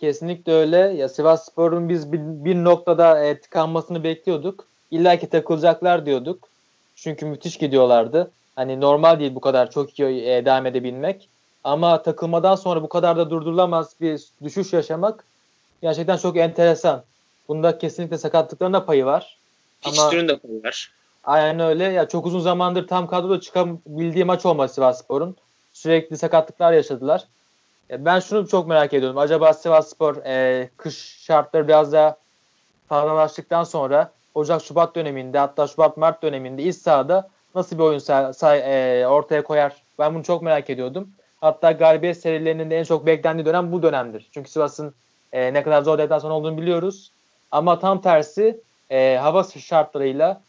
[0.00, 0.76] Kesinlikle öyle.
[0.76, 4.66] Ya Sivas Spor'un biz bir, bir noktada e, tıkanmasını bekliyorduk.
[4.90, 6.48] İlla ki takılacaklar diyorduk.
[6.96, 8.30] Çünkü müthiş gidiyorlardı.
[8.56, 11.28] Hani normal değil bu kadar çok iyi e, devam edebilmek.
[11.64, 15.24] Ama takılmadan sonra bu kadar da durdurulamaz bir düşüş yaşamak
[15.82, 17.02] gerçekten çok enteresan.
[17.48, 19.38] Bunda kesinlikle sakatlıkların da payı var.
[19.80, 20.92] Fikstürün de payı var.
[21.24, 21.84] Aynen öyle.
[21.84, 25.36] Ya çok uzun zamandır tam kadroda çıkabildiği maç olması Sivasspor'un.
[25.72, 27.24] Sürekli sakatlıklar yaşadılar.
[27.90, 29.18] Ben şunu çok merak ediyorum.
[29.18, 32.16] Acaba Sivasspor e, kış şartları biraz daha
[32.88, 38.32] fazlalaştıktan sonra Ocak Şubat döneminde hatta Şubat Mart döneminde iç sahada nasıl bir oyun say,
[38.34, 38.58] say,
[39.00, 39.82] e, ortaya koyar?
[39.98, 41.08] Ben bunu çok merak ediyordum.
[41.40, 44.28] Hatta galibiyet serilerinin de en çok beklendiği dönem bu dönemdir.
[44.32, 44.94] Çünkü Sivas'ın
[45.32, 47.10] e, ne kadar zor deplasman olduğunu biliyoruz.
[47.50, 50.40] Ama tam tersi e, hava şartlarıyla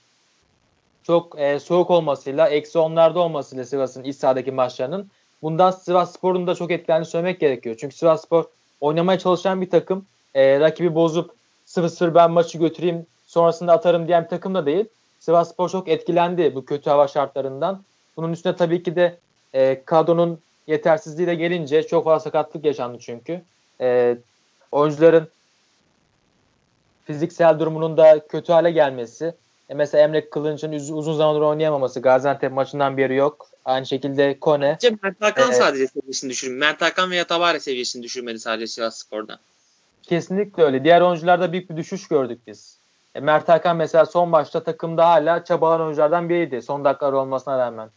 [1.03, 5.09] çok e, soğuk olmasıyla, eksi onlarda olmasıyla Sivas'ın iç sahadaki maçlarının
[5.41, 7.75] bundan Sivas Spor'un da çok etkilendiğini söylemek gerekiyor.
[7.79, 8.45] Çünkü Sivas Spor
[8.81, 10.05] oynamaya çalışan bir takım.
[10.35, 11.31] E, rakibi bozup
[11.67, 14.85] 0-0 ben maçı götüreyim sonrasında atarım diyen bir takım da değil.
[15.19, 17.83] Sivas Spor çok etkilendi bu kötü hava şartlarından.
[18.17, 19.17] Bunun üstüne tabii ki de
[19.53, 23.41] e, kadronun yetersizliği de gelince çok fazla sakatlık yaşandı çünkü.
[23.81, 24.17] E,
[24.71, 25.27] oyuncuların
[27.05, 29.33] fiziksel durumunun da kötü hale gelmesi.
[29.69, 31.99] E mesela Emre Kılınç'ın uzun zamandır oynayamaması.
[31.99, 33.47] Gaziantep maçından beri yok.
[33.65, 34.77] Aynı şekilde Kone.
[35.03, 36.59] Mert Hakan ee, sadece seviyesini düşürmedi.
[36.59, 39.39] Mert Hakan veya Tabare seviyesini düşürmedi sadece Sivas Spor'da.
[40.03, 40.83] Kesinlikle öyle.
[40.83, 42.77] Diğer oyuncularda büyük bir düşüş gördük biz.
[43.15, 46.61] E, Mert Hakan mesela son maçta takımda hala çabalayan oyunculardan biriydi.
[46.61, 47.89] Son dakikalar olmasına rağmen.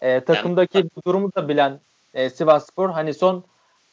[0.00, 1.80] E, takımdaki yani, durumu da bilen
[2.14, 3.44] e, Sivas Spor hani son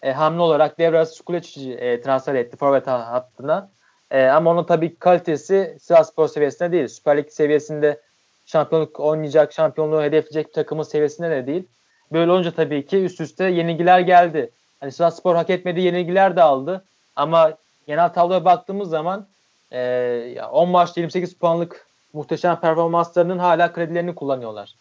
[0.02, 1.24] e, hamle olarak devre arası
[1.72, 3.70] e, transfer etti forvet hattına.
[4.12, 6.88] E, ama onun tabii kalitesi Sivas Spor seviyesinde değil.
[6.88, 8.02] Süper Lig seviyesinde
[8.46, 11.68] şampiyonluk oynayacak, şampiyonluğu hedefleyecek takımın seviyesinde de değil.
[12.12, 14.52] Böyle olunca tabii ki üst üste yenilgiler geldi.
[14.80, 16.86] Hani Sivas Spor hak etmediği yenilgiler de aldı.
[17.16, 17.54] Ama
[17.88, 19.28] genel tabloya baktığımız zaman
[19.72, 24.76] e, 10 maçta 28 puanlık muhteşem performanslarının hala kredilerini kullanıyorlar.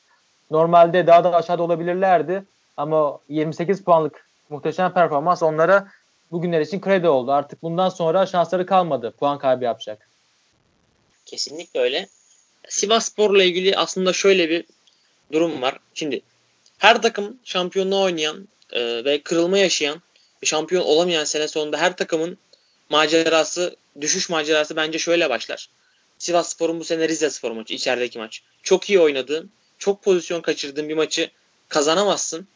[0.50, 2.44] Normalde daha da aşağıda olabilirlerdi
[2.78, 5.88] ama 28 puanlık muhteşem performans onlara
[6.32, 7.32] bugünler için kredi oldu.
[7.32, 9.14] Artık bundan sonra şansları kalmadı.
[9.20, 10.08] Puan kaybı yapacak.
[11.26, 12.08] Kesinlikle öyle.
[12.68, 14.64] Sivas Spor'la ilgili aslında şöyle bir
[15.32, 15.78] durum var.
[15.94, 16.20] Şimdi
[16.78, 20.02] her takım şampiyonluğa oynayan e, ve kırılma yaşayan
[20.42, 22.38] şampiyon olamayan sene sonunda her takımın
[22.90, 25.68] macerası, düşüş macerası bence şöyle başlar.
[26.18, 28.42] Sivas Spor'un bu sene Rize Spor maçı, içerideki maç.
[28.62, 31.30] Çok iyi oynadığın, çok pozisyon kaçırdığın bir maçı
[31.68, 32.48] kazanamazsın.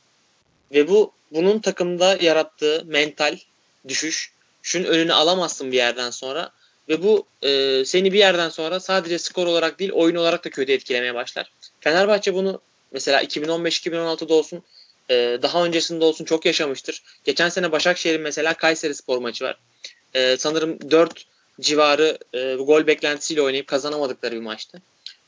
[0.72, 3.38] Ve bu bunun takımda yarattığı mental
[3.88, 4.32] düşüş.
[4.62, 6.50] Şunun önünü alamazsın bir yerden sonra.
[6.88, 10.72] Ve bu e, seni bir yerden sonra sadece skor olarak değil oyun olarak da kötü
[10.72, 11.52] etkilemeye başlar.
[11.80, 12.60] Fenerbahçe bunu
[12.92, 14.62] mesela 2015-2016'da olsun
[15.10, 17.02] e, daha öncesinde olsun çok yaşamıştır.
[17.24, 19.58] Geçen sene Başakşehir'in mesela Kayseri Spor maçı var.
[20.14, 21.24] E, sanırım 4
[21.60, 24.82] civarı e, gol beklentisiyle oynayıp kazanamadıkları bir maçtı.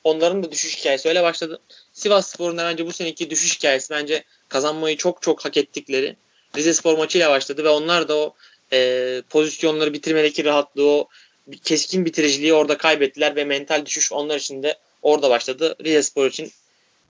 [0.04, 1.60] Onların da düşüş hikayesi öyle başladı.
[1.92, 4.24] Sivas Spor'un bence bu seneki düşüş hikayesi bence
[4.54, 6.16] kazanmayı çok çok hak ettikleri
[6.56, 8.34] Rize Spor maçıyla başladı ve onlar da o
[8.72, 11.08] e, pozisyonları bitirmedeki rahatlığı, o
[11.64, 15.76] keskin bitiriciliği orada kaybettiler ve mental düşüş onlar için de orada başladı.
[15.84, 16.52] Rize Spor için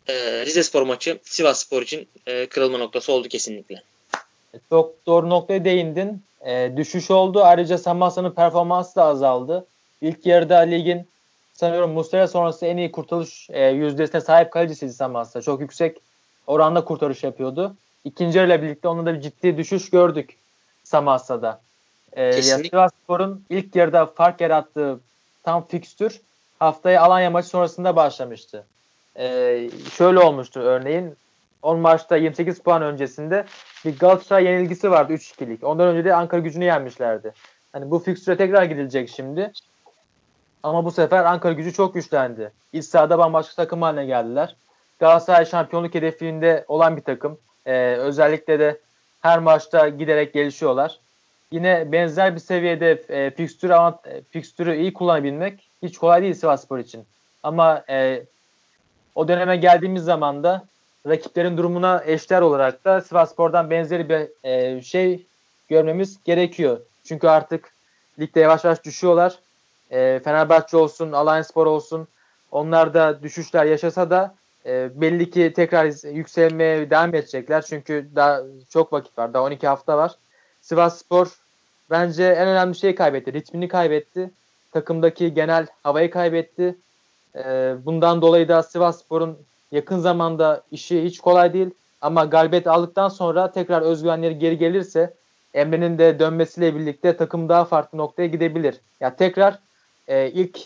[0.08, 0.14] e,
[0.46, 3.82] Rize Spor maçı Sivas Spor için e, kırılma noktası oldu kesinlikle.
[4.70, 6.22] Çok doğru noktaya değindin.
[6.46, 7.42] E, düşüş oldu.
[7.42, 9.66] Ayrıca Samassa'nın performansı da azaldı.
[10.00, 11.06] İlk yarıda ligin
[11.52, 15.42] sanıyorum Muslera sonrası en iyi kurtarış e, yüzdesine sahip kalecisiydi Samassa.
[15.42, 15.96] Çok yüksek
[16.46, 17.76] oranda kurtarış yapıyordu.
[18.04, 20.36] İkinci yarıyla birlikte onun da bir ciddi düşüş gördük
[20.84, 21.60] Samassa'da.
[22.12, 25.00] Ee, Sivas Spor'un ilk yarıda fark yarattığı
[25.42, 26.20] tam fikstür
[26.58, 28.66] haftaya Alanya maçı sonrasında başlamıştı.
[29.18, 31.16] Ee, şöyle olmuştu örneğin
[31.62, 33.44] 10 maçta 28 puan öncesinde
[33.84, 35.64] bir Galatasaray yenilgisi vardı 3-2'lik.
[35.64, 37.32] Ondan önce de Ankara gücünü yenmişlerdi.
[37.72, 39.52] Hani bu fikstüre tekrar gidilecek şimdi.
[40.62, 42.52] Ama bu sefer Ankara gücü çok güçlendi.
[42.72, 44.56] İç sahada bambaşka takım haline geldiler.
[44.98, 47.38] Galatasaray şampiyonluk hedefinde olan bir takım.
[47.66, 48.80] Ee, özellikle de
[49.20, 50.98] her maçta giderek gelişiyorlar.
[51.50, 56.78] Yine benzer bir seviyede e, fikstürü, avant, e, fikstürü iyi kullanabilmek hiç kolay değil Sivasspor
[56.78, 57.04] için.
[57.42, 58.24] Ama e,
[59.14, 60.64] o döneme geldiğimiz zaman da
[61.06, 65.26] rakiplerin durumuna eşler olarak da Sivasspor'dan benzeri bir e, şey
[65.68, 66.80] görmemiz gerekiyor.
[67.04, 67.72] Çünkü artık
[68.20, 69.38] ligde yavaş yavaş düşüyorlar.
[69.90, 72.08] E, Fenerbahçe olsun, Alanyaspor olsun
[72.50, 74.34] onlar da düşüşler yaşasa da
[74.66, 77.62] e, belli ki tekrar yükselmeye devam edecekler.
[77.62, 79.34] Çünkü daha çok vakit var.
[79.34, 80.14] Daha 12 hafta var.
[80.60, 81.38] Sivas Spor
[81.90, 83.32] bence en önemli şeyi kaybetti.
[83.32, 84.30] Ritmini kaybetti.
[84.72, 86.76] Takımdaki genel havayı kaybetti.
[87.36, 89.38] E, bundan dolayı da Sivas Spor'un
[89.72, 91.70] yakın zamanda işi hiç kolay değil.
[92.00, 95.14] Ama galibiyet aldıktan sonra tekrar özgüvenleri geri gelirse
[95.54, 98.80] Emre'nin de dönmesiyle birlikte takım daha farklı noktaya gidebilir.
[99.00, 99.58] Ya tekrar
[100.08, 100.58] e, ilk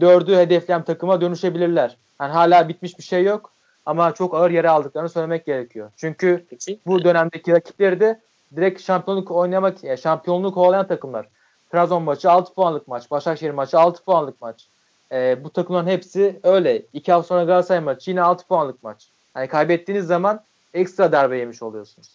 [0.00, 1.96] dördü hedefleyen takıma dönüşebilirler.
[2.20, 3.52] Yani hala bitmiş bir şey yok
[3.86, 5.90] ama çok ağır yere aldıklarını söylemek gerekiyor.
[5.96, 6.46] Çünkü
[6.86, 8.20] bu dönemdeki rakipleri de
[8.56, 11.26] direkt şampiyonluk oynamak, yani şampiyonluk kovalayan takımlar.
[11.72, 14.66] Trabzon maçı 6 puanlık maç, Başakşehir maçı 6 puanlık maç.
[15.12, 16.82] E, bu takımların hepsi öyle.
[16.92, 19.06] 2 hafta sonra Galatasaray maçı yine 6 puanlık maç.
[19.36, 20.40] Yani kaybettiğiniz zaman
[20.74, 22.08] ekstra darbe yemiş oluyorsunuz.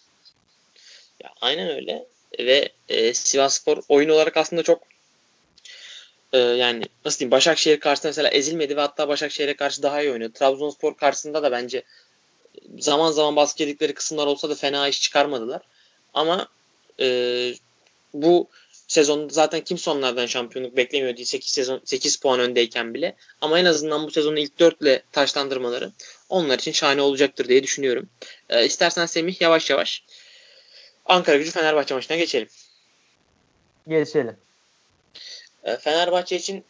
[1.22, 2.06] Ya, aynen öyle.
[2.38, 4.89] Ve e, Sivasspor oyun olarak aslında çok
[6.32, 10.30] e, yani nasıl diyeyim Başakşehir karşısında mesela ezilmedi ve hatta Başakşehir'e karşı daha iyi oynuyor.
[10.30, 11.82] Trabzonspor karşısında da bence
[12.78, 15.62] zaman zaman baskı yedikleri kısımlar olsa da fena iş çıkarmadılar.
[16.14, 16.48] Ama
[17.00, 17.06] e,
[18.14, 18.48] bu
[18.88, 23.16] sezon zaten kimse onlardan şampiyonluk beklemiyor değil 8 sezon 8 puan öndeyken bile.
[23.40, 25.92] Ama en azından bu sezonu ilk 4 ile taşlandırmaları
[26.28, 28.08] onlar için şahane olacaktır diye düşünüyorum.
[28.48, 30.04] E, istersen Semih yavaş yavaş
[31.06, 32.48] Ankara Gücü Fenerbahçe maçına geçelim.
[33.88, 34.36] Geçelim.
[35.64, 36.64] E, Fenerbahçe için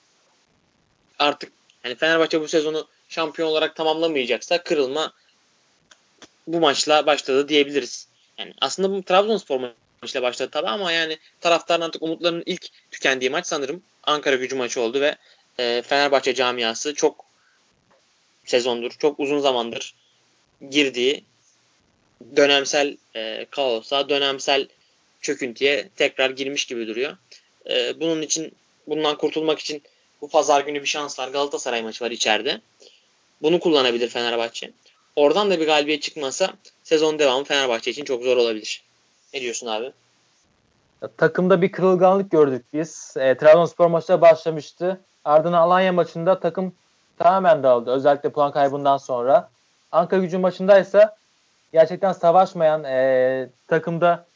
[1.18, 1.52] artık
[1.84, 5.12] yani Fenerbahçe bu sezonu şampiyon olarak tamamlamayacaksa kırılma
[6.46, 8.06] bu maçla başladı diyebiliriz.
[8.38, 9.60] Yani aslında bu Trabzonspor
[10.02, 14.80] maçıyla başladı tabii ama yani taraftarın artık umutlarının ilk tükendiği maç sanırım Ankara gücü maçı
[14.80, 15.16] oldu ve
[15.58, 17.24] e, Fenerbahçe camiası çok
[18.44, 19.94] sezondur, çok uzun zamandır
[20.70, 21.24] girdiği
[22.36, 24.68] dönemsel e, kaosa, dönemsel
[25.20, 27.16] çöküntüye tekrar girmiş gibi duruyor.
[27.70, 28.52] E, bunun için,
[28.90, 29.82] bundan kurtulmak için
[30.20, 31.28] bu pazar günü bir şans var.
[31.28, 32.60] Galatasaray maçı var içeride.
[33.42, 34.70] Bunu kullanabilir Fenerbahçe.
[35.16, 36.50] Oradan da bir galibiyet çıkmasa
[36.84, 38.82] sezon devamı Fenerbahçe için çok zor olabilir.
[39.34, 39.92] Ne diyorsun abi?
[41.16, 43.14] Takımda bir kırılganlık gördük biz.
[43.16, 45.00] E, Trabzonspor maçta başlamıştı.
[45.24, 46.72] Ardından Alanya maçında takım
[47.18, 47.90] tamamen dağıldı.
[47.90, 49.50] Özellikle puan kaybından sonra.
[49.92, 51.16] Ankara gücü maçındaysa
[51.72, 54.26] gerçekten savaşmayan e, takımda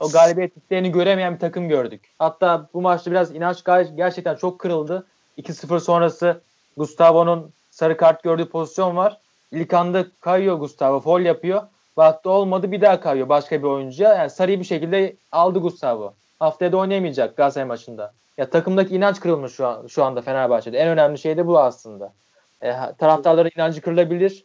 [0.00, 2.00] o galibiyetliklerini göremeyen bir takım gördük.
[2.18, 3.64] Hatta bu maçta biraz inanç
[3.96, 5.06] gerçekten çok kırıldı.
[5.38, 6.40] 2-0 sonrası
[6.76, 9.18] Gustavo'nun sarı kart gördüğü pozisyon var.
[9.52, 11.00] İlk anda kayıyor Gustavo.
[11.00, 11.62] Foul yapıyor.
[11.96, 14.14] Baktı olmadı bir daha kayıyor başka bir oyuncuya.
[14.14, 16.14] Yani sarıyı bir şekilde aldı Gustavo.
[16.38, 18.12] Haftaya da oynayamayacak Galatasaray maçında.
[18.38, 20.78] Ya takımdaki inanç kırılmış şu, an, şu anda Fenerbahçe'de.
[20.78, 22.12] En önemli şey de bu aslında.
[22.62, 24.44] E, taraftarların inancı kırılabilir.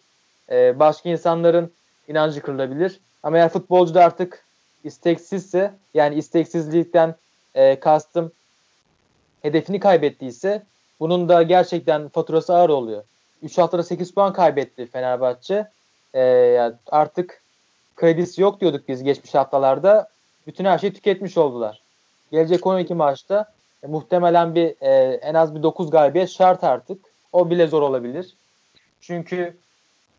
[0.51, 1.71] E, başka insanların
[2.07, 2.99] inancı kırılabilir.
[3.23, 4.44] Ama eğer futbolcu da artık
[4.85, 7.15] isteksizse yani isteksizlikten
[7.55, 8.31] e, kastım
[9.41, 10.63] hedefini kaybettiyse
[10.99, 13.03] bunun da gerçekten faturası ağır oluyor.
[13.43, 15.67] 3 haftada 8 puan kaybetti Fenerbahçe.
[16.13, 17.41] Ee, yani artık
[17.95, 20.07] kredisi yok diyorduk biz geçmiş haftalarda.
[20.47, 21.81] Bütün her şeyi tüketmiş oldular.
[22.31, 27.05] Gelecek 12 maçta e, muhtemelen bir e, en az bir 9 galibiyet şart artık.
[27.33, 28.35] O bile zor olabilir.
[29.01, 29.57] Çünkü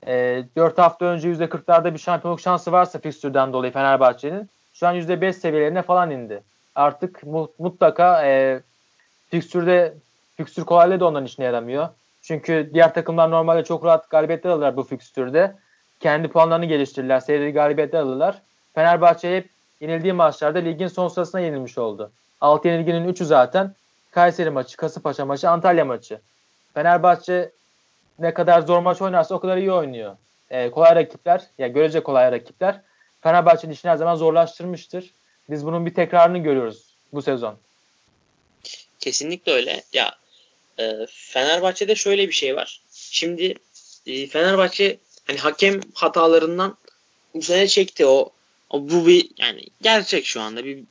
[0.06, 5.32] e, 4 hafta önce %40'larda bir şampiyonluk şansı varsa fikstürden dolayı Fenerbahçe'nin şu an %5
[5.32, 6.42] seviyelerine falan indi.
[6.74, 8.60] Artık mu- mutlaka e,
[9.30, 9.94] fikstürde
[10.36, 11.88] fikstür kolaylığı da onların işine yaramıyor.
[12.22, 15.54] Çünkü diğer takımlar normalde çok rahat galibiyetler alırlar bu fikstürde.
[16.00, 17.20] Kendi puanlarını geliştirirler.
[17.20, 18.42] Serili galibiyetler alırlar.
[18.74, 22.10] Fenerbahçe hep yenildiği maçlarda ligin son sırasına yenilmiş oldu.
[22.40, 23.74] 6 yenilginin 3'ü zaten
[24.10, 26.20] Kayseri maçı, Kasımpaşa maçı, Antalya maçı.
[26.74, 27.50] Fenerbahçe
[28.18, 30.16] ne kadar zor maç oynarsa o kadar iyi oynuyor.
[30.50, 32.80] Ee, kolay rakipler, ya yani görece kolay rakipler
[33.22, 35.10] Fenerbahçe'nin işini her zaman zorlaştırmıştır.
[35.50, 37.58] Biz bunun bir tekrarını görüyoruz bu sezon.
[39.00, 39.82] Kesinlikle öyle.
[39.92, 40.16] Ya
[40.78, 42.80] e, Fenerbahçe'de şöyle bir şey var.
[42.92, 43.54] Şimdi
[44.06, 46.76] e, Fenerbahçe hani hakem hatalarından
[47.34, 48.30] bu sene çekti o,
[48.70, 50.84] o bu bir yani gerçek şu anda bir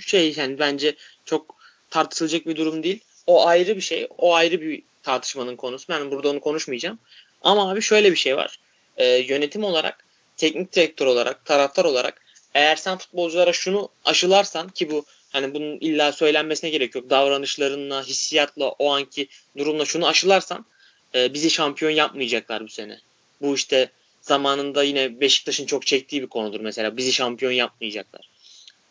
[0.00, 0.94] şey yani bence
[1.24, 1.56] çok
[1.90, 3.00] tartışılacak bir durum değil.
[3.26, 4.08] O ayrı bir şey.
[4.18, 5.88] O ayrı bir tartışmanın konusu.
[5.88, 6.98] Ben burada onu konuşmayacağım.
[7.42, 8.58] Ama abi şöyle bir şey var.
[8.96, 10.04] E, yönetim olarak,
[10.36, 12.22] teknik direktör olarak, taraftar olarak
[12.54, 17.10] eğer sen futbolculara şunu aşılarsan ki bu hani bunun illa söylenmesine gerek yok.
[17.10, 20.66] Davranışlarınla, hissiyatla, o anki durumla şunu aşılarsan
[21.14, 22.98] e, bizi şampiyon yapmayacaklar bu sene.
[23.42, 23.90] Bu işte
[24.22, 26.96] zamanında yine Beşiktaş'ın çok çektiği bir konudur mesela.
[26.96, 28.28] Bizi şampiyon yapmayacaklar.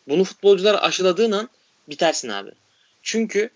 [0.08, 1.48] Bunu futbolcular aşıladığın an
[1.88, 2.50] bitersin abi.
[3.02, 3.50] Çünkü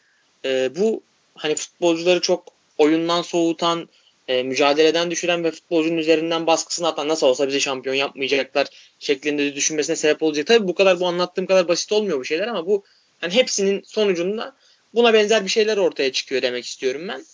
[0.45, 1.03] e, bu
[1.35, 3.89] hani futbolcuları çok oyundan soğutan,
[4.29, 8.67] e, mücadeleden düşüren ve futbolcunun üzerinden baskısını atan nasıl olsa bizi şampiyon yapmayacaklar
[8.99, 10.47] şeklinde düşünmesine sebep olacak.
[10.47, 12.85] Tabii bu kadar bu anlattığım kadar basit olmuyor bu şeyler ama bu
[13.21, 14.57] hani hepsinin sonucunda
[14.95, 17.25] buna benzer bir şeyler ortaya çıkıyor demek istiyorum ben.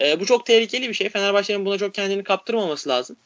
[0.00, 1.08] E, bu çok tehlikeli bir şey.
[1.08, 3.16] Fenerbahçe'nin buna çok kendini kaptırmaması lazım.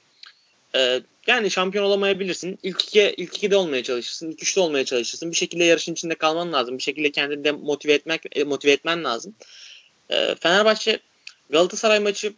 [0.77, 2.59] E, yani şampiyon olamayabilirsin.
[2.63, 4.31] İlk iki, ilk ikide olmaya çalışırsın.
[4.31, 5.31] İlk üçte olmaya çalışırsın.
[5.31, 6.79] Bir şekilde yarışın içinde kalman lazım.
[6.79, 9.35] Bir şekilde kendini de motive etmek e, motive etmen lazım.
[10.11, 10.99] E, Fenerbahçe
[11.53, 12.35] Galatasaray maçı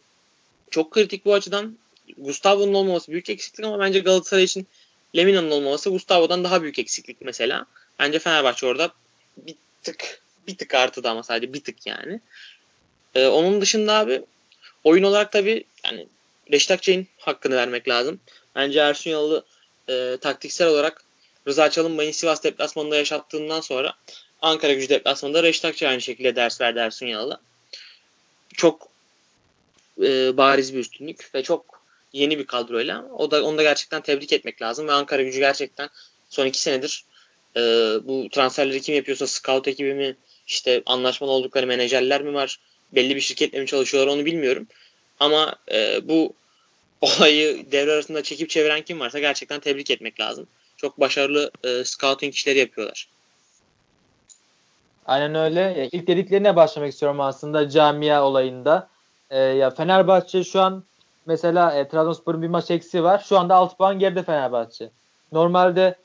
[0.71, 1.77] çok kritik bu açıdan.
[2.17, 4.67] Gustavo'nun olmaması büyük eksiklik ama bence Galatasaray için
[5.17, 7.65] Lemina'nın olmaması Gustavo'dan daha büyük eksiklik mesela.
[7.99, 8.91] Bence Fenerbahçe orada
[9.37, 12.19] bir tık bir tık artıda ama sadece bir tık yani.
[13.15, 14.21] Ee, onun dışında abi
[14.83, 16.07] oyun olarak tabii yani
[16.51, 18.19] Reşit Akçay'ın hakkını vermek lazım.
[18.55, 19.43] Bence Ersun Yanal'ı
[19.89, 21.03] e, taktiksel olarak
[21.47, 23.93] Rıza Çalınbay'ın Sivas deplasmanında yaşattığından sonra
[24.41, 27.41] Ankara gücü deplasmanında Reşit Akçay aynı şekilde ders verdi Ersun Yanal'a.
[28.53, 28.94] Çok
[30.03, 31.81] e, bariz bir üstünlük ve çok
[32.13, 33.05] yeni bir kadroyla.
[33.17, 35.89] O da onu da gerçekten tebrik etmek lazım ve Ankara Gücü gerçekten
[36.29, 37.05] son iki senedir
[37.57, 37.61] e,
[38.03, 40.15] bu transferleri kim yapıyorsa scout ekibi mi
[40.47, 42.59] işte anlaşmalı oldukları menajerler mi var
[42.91, 44.67] belli bir şirketle mi çalışıyorlar onu bilmiyorum.
[45.19, 46.33] Ama e, bu
[47.01, 50.47] olayı devre arasında çekip çeviren kim varsa gerçekten tebrik etmek lazım.
[50.77, 53.07] Çok başarılı e, scouting işleri yapıyorlar.
[55.05, 55.89] Aynen öyle.
[55.91, 58.89] İlk dediklerine başlamak istiyorum aslında camia olayında.
[59.29, 60.83] E, ya Fenerbahçe şu an
[61.25, 63.23] mesela e, Trabzonspor'un bir maç eksiği var.
[63.27, 64.89] Şu anda 6 puan geride Fenerbahçe.
[65.31, 65.95] Normalde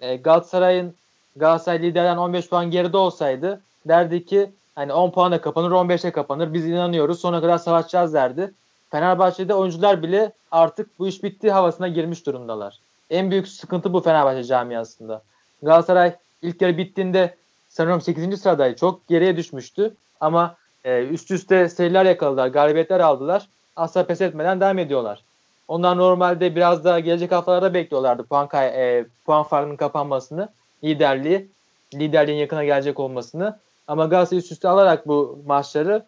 [0.00, 0.94] e, Galatasaray'ın
[1.36, 6.66] Galatasaray liderden 15 puan geride olsaydı derdi ki hani 10 puana kapanır 15'e kapanır biz
[6.66, 8.52] inanıyoruz sonuna kadar savaşacağız derdi.
[8.90, 12.78] Fenerbahçe'de oyuncular bile artık bu iş bitti havasına girmiş durumdalar.
[13.10, 15.22] En büyük sıkıntı bu Fenerbahçe camiasında.
[15.62, 17.34] Galatasaray ilk yarı bittiğinde
[17.68, 18.40] sanıyorum 8.
[18.40, 18.76] sıradaydı.
[18.76, 19.94] Çok geriye düşmüştü.
[20.20, 22.48] Ama e, üst üste seriler yakaladılar.
[22.48, 23.48] Galibiyetler aldılar.
[23.76, 25.22] Asla pes etmeden devam ediyorlar.
[25.68, 30.48] Onlar normalde biraz daha gelecek haftalarda bekliyorlardı puan, kay- e, puan farkının kapanmasını,
[30.84, 31.48] liderliği,
[31.94, 33.58] liderliğin yakına gelecek olmasını.
[33.88, 36.04] Ama Galatasaray üst üste alarak bu maçları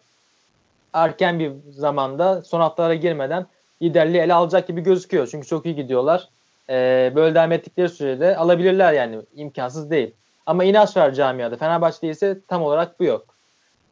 [0.93, 3.45] erken bir zamanda son haftalara girmeden
[3.81, 5.27] liderliği ele alacak gibi gözüküyor.
[5.27, 6.29] Çünkü çok iyi gidiyorlar.
[6.69, 10.11] Ee, böyle devam ettikleri sürede alabilirler yani imkansız değil.
[10.45, 11.57] Ama inanç var camiada.
[11.57, 13.28] Fenerbahçe'de ise tam olarak bu yok.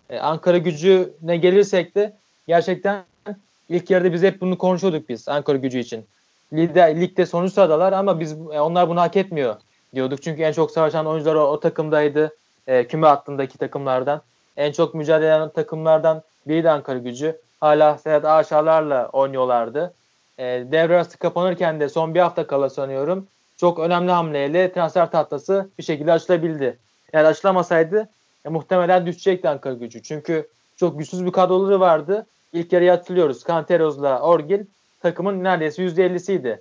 [0.10, 2.14] Ee, Ankara gücüne gelirsek de
[2.48, 3.04] gerçekten
[3.70, 6.06] ilk yarıda biz hep bunu konuşuyorduk biz Ankara gücü için.
[6.54, 9.56] Lider, ligde sonuncu sıradalar ama biz e, onlar bunu hak etmiyor
[9.96, 10.22] diyorduk.
[10.22, 12.36] Çünkü en çok savaşan oyuncular o, o takımdaydı.
[12.68, 14.22] E, küme hattındaki takımlardan.
[14.58, 17.38] En çok mücadele eden takımlardan biri de Ankara gücü.
[17.60, 19.94] Hala Sedat Ağaçlar'la oynuyorlardı.
[20.38, 25.70] E, devre arası kapanırken de son bir hafta kala sanıyorum çok önemli hamleyle transfer tahtası
[25.78, 26.78] bir şekilde açılabildi.
[27.14, 28.10] Yani açılamasaydı
[28.48, 30.04] e, muhtemelen düşecekti Ankara gücü.
[30.04, 32.26] Çünkü çok güçsüz bir kadroları vardı.
[32.54, 33.44] İlk yarıya hatırlıyoruz.
[33.44, 34.66] Kanteros'la Orgil
[35.02, 36.60] takımın neredeyse %50'siydi.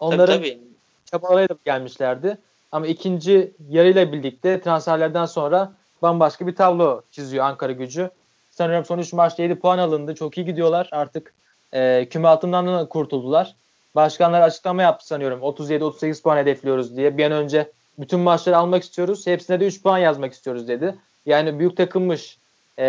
[0.00, 0.60] Onların tabii, tabii.
[1.04, 2.38] çabalarıyla gelmişlerdi.
[2.72, 5.72] Ama ikinci yarıyla birlikte transferlerden sonra
[6.02, 8.10] bambaşka bir tablo çiziyor Ankara gücü.
[8.50, 10.14] Sanıyorum son 3 maçta 7 puan alındı.
[10.14, 10.88] Çok iyi gidiyorlar.
[10.92, 11.34] Artık
[11.72, 13.54] e, küme altından da kurtuldular.
[13.94, 15.40] Başkanlar açıklama yaptı sanıyorum.
[15.40, 17.18] 37-38 puan hedefliyoruz diye.
[17.18, 19.26] Bir an önce bütün maçları almak istiyoruz.
[19.26, 20.94] Hepsine de 3 puan yazmak istiyoruz dedi.
[21.26, 22.38] Yani büyük takımmış,
[22.78, 22.84] e,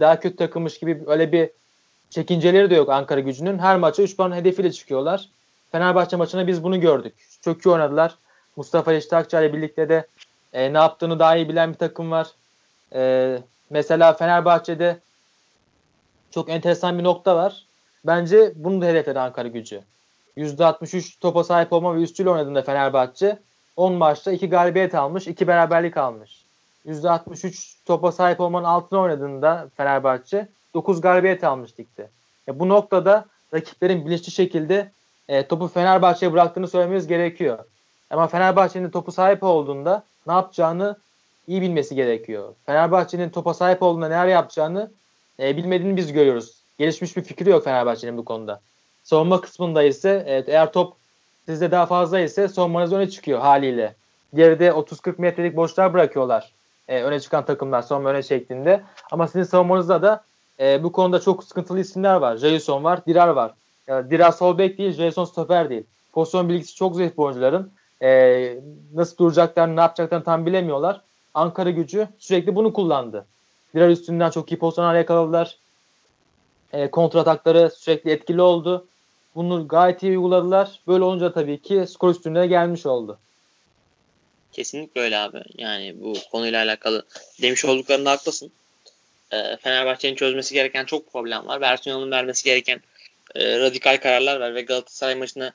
[0.00, 1.50] daha kötü takımmış gibi öyle bir
[2.10, 3.58] çekinceleri de yok Ankara gücünün.
[3.58, 5.28] Her maça 3 puan hedefiyle çıkıyorlar.
[5.72, 7.14] Fenerbahçe maçına biz bunu gördük.
[7.42, 8.14] Çok iyi oynadılar.
[8.56, 10.06] Mustafa İştakçı ile birlikte de
[10.52, 12.28] e, ne yaptığını daha iyi bilen bir takım var.
[12.94, 13.38] E,
[13.70, 14.98] mesela Fenerbahçe'de
[16.30, 17.66] çok enteresan bir nokta var.
[18.06, 19.80] Bence bunu da hedefledi Ankara gücü.
[20.36, 23.38] %63 topa sahip olma ve üstüyle oynadığında Fenerbahçe
[23.76, 26.44] 10 maçta 2 galibiyet almış, 2 beraberlik almış.
[26.86, 32.10] %63 topa sahip olmanın altına oynadığında Fenerbahçe 9 galibiyet almış ligde.
[32.46, 34.90] Ya bu noktada rakiplerin bilinçli şekilde
[35.28, 37.58] e, topu Fenerbahçe'ye bıraktığını söylememiz gerekiyor.
[38.10, 40.96] Ama Fenerbahçe'nin topu sahip olduğunda ne yapacağını
[41.46, 42.54] iyi bilmesi gerekiyor.
[42.66, 44.90] Fenerbahçe'nin topa sahip olduğunda neler yapacağını
[45.40, 46.54] e, bilmediğini biz görüyoruz.
[46.78, 48.60] Gelişmiş bir fikri yok Fenerbahçe'nin bu konuda.
[49.04, 50.96] Savunma kısmında ise evet, eğer top
[51.46, 53.94] sizde daha fazla ise savunmanız öne çıkıyor haliyle.
[54.34, 56.52] Geride 30-40 metrelik boşlar bırakıyorlar
[56.88, 58.82] e, öne çıkan takımlar savunma öne şeklinde.
[59.12, 60.24] Ama sizin savunmanızda da
[60.60, 62.36] e, bu konuda çok sıkıntılı isimler var.
[62.36, 63.52] Jason var, Dirar var.
[63.86, 65.84] Yani Dirar sol bek değil, Jason stoper değil.
[66.12, 67.70] Pozisyon bilgisi çok zayıf oyuncuların.
[68.02, 68.58] E,
[68.94, 71.00] nasıl duracaklarını, ne yapacaklarını tam bilemiyorlar.
[71.34, 73.26] Ankara gücü sürekli bunu kullandı.
[73.74, 75.58] Dirar üstünden çok iyi pozisyonlar yakaladılar.
[76.72, 78.86] E, kontratakları sürekli etkili oldu.
[79.34, 80.80] Bunu gayet iyi uyguladılar.
[80.88, 83.18] Böyle olunca tabii ki skor üstünlüğe gelmiş oldu.
[84.52, 85.42] Kesinlikle öyle abi.
[85.58, 87.06] Yani bu konuyla alakalı
[87.42, 88.52] demiş olduklarında haklısın.
[89.32, 91.60] E, Fenerbahçe'nin çözmesi gereken çok problem var.
[91.60, 92.80] Versiyonun vermesi gereken
[93.34, 95.52] e, radikal kararlar var ve Galatasaray maçına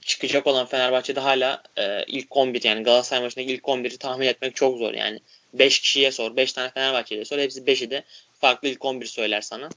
[0.00, 4.78] çıkacak olan Fenerbahçe'de hala e, ilk 11 yani Galatasaray maçındaki ilk 11'i tahmin etmek çok
[4.78, 4.94] zor.
[4.94, 5.20] Yani
[5.54, 7.38] 5 kişiye sor, 5 tane Fenerbahçe'ye sor.
[7.38, 8.04] Hepsi 5'i de
[8.40, 9.68] farklı ilk 11 söyler sana.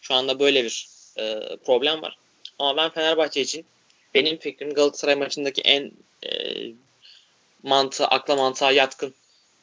[0.00, 2.18] Şu anda böyle bir e, problem var.
[2.60, 3.64] Ama ben Fenerbahçe için
[4.14, 5.92] benim fikrim Galatasaray maçındaki en
[6.26, 6.30] e,
[7.62, 9.14] mantığı, akla mantığa yatkın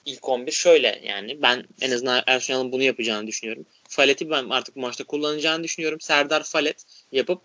[0.05, 3.65] ilk 11 şöyle yani ben en azından Ersun Yanal'ın bunu yapacağını düşünüyorum.
[3.89, 6.01] Falet'i ben artık bu maçta kullanacağını düşünüyorum.
[6.01, 7.41] Serdar Falet yapıp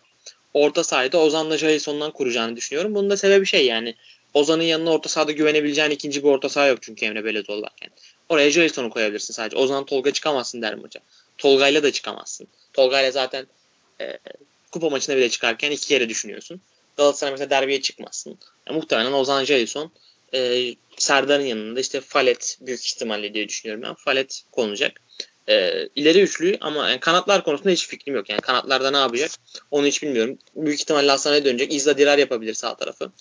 [0.55, 2.95] orta sahada Ozan'la Jason'dan kuracağını düşünüyorum.
[2.95, 3.95] Bunun da sebebi şey yani
[4.35, 7.91] Ozan'ın yanına orta sahada güvenebileceğin ikinci bir orta saha yok çünkü Emre Belezoğlu varken.
[8.29, 9.57] Oraya Jason'u koyabilirsin sadece.
[9.57, 11.01] Ozan Tolga çıkamazsın der maça.
[11.39, 12.47] Tolga'yla da çıkamazsın.
[12.73, 13.47] Tolga'yla zaten
[14.01, 14.19] e,
[14.73, 16.61] kupa maçına bile çıkarken iki kere düşünüyorsun.
[16.97, 18.39] Galatasaray mesela derbiye çıkmazsın.
[18.69, 19.93] Yani muhtemelen Ozan Jason
[20.35, 23.95] e, Serdar'ın yanında işte Falet büyük ihtimalle diye düşünüyorum ben.
[23.95, 25.01] Falet konulacak.
[25.49, 28.31] E, ileri üçlü ama yani kanatlar konusunda hiç fikrim yok.
[28.31, 29.31] Yani kanatlarda ne yapacak
[29.71, 30.39] onu hiç bilmiyorum.
[30.57, 31.73] Büyük ihtimalle Hasan'a dönecek.
[31.73, 33.13] İzla Dirar yapabilir sağ tarafı.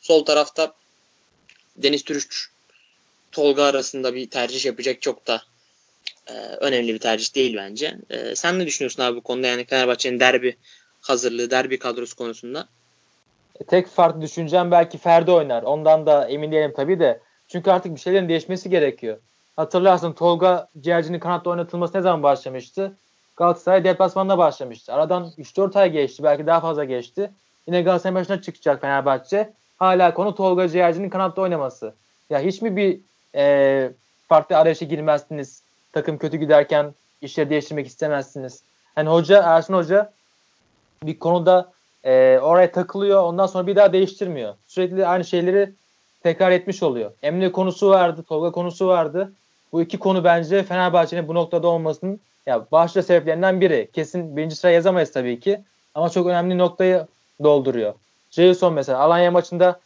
[0.00, 0.74] Sol tarafta
[1.76, 2.48] Deniz Türüç
[3.32, 5.42] Tolga arasında bir tercih yapacak çok da
[6.26, 7.96] e, önemli bir tercih değil bence.
[8.10, 10.56] E, sen ne düşünüyorsun abi bu konuda yani Fenerbahçe'nin derbi
[11.08, 12.68] hazırlığı, derbi kadrosu konusunda?
[13.60, 15.62] E, tek farklı düşüncem belki Ferdi oynar.
[15.62, 17.20] Ondan da emin değilim tabii de.
[17.48, 19.18] Çünkü artık bir şeylerin değişmesi gerekiyor.
[19.56, 22.96] Hatırlarsın Tolga Ciğerci'nin kanatta oynatılması ne zaman başlamıştı?
[23.36, 24.92] Galatasaray deplasmanında başlamıştı.
[24.92, 26.22] Aradan 3-4 ay geçti.
[26.22, 27.30] Belki daha fazla geçti.
[27.66, 29.52] Yine Galatasaray başına çıkacak Fenerbahçe.
[29.76, 31.94] Hala konu Tolga Ciğerci'nin kanatta oynaması.
[32.30, 33.00] Ya hiç mi bir
[33.34, 33.90] e,
[34.28, 35.62] farklı arayışa girmezsiniz?
[35.92, 38.62] Takım kötü giderken işleri değiştirmek istemezsiniz.
[38.94, 40.12] Hani hoca Ersun Hoca
[41.02, 41.72] bir konuda
[42.04, 43.22] e, oraya takılıyor.
[43.22, 44.54] Ondan sonra bir daha değiştirmiyor.
[44.66, 45.72] Sürekli aynı şeyleri
[46.22, 47.10] tekrar etmiş oluyor.
[47.22, 49.32] Emre konusu vardı, Tolga konusu vardı.
[49.72, 53.90] Bu iki konu bence Fenerbahçe'nin bu noktada olmasının ya başta sebeplerinden biri.
[53.92, 55.60] Kesin birinci sıra yazamayız tabii ki.
[55.94, 57.06] Ama çok önemli noktayı
[57.42, 57.94] dolduruyor.
[58.30, 59.80] Jason mesela Alanya maçında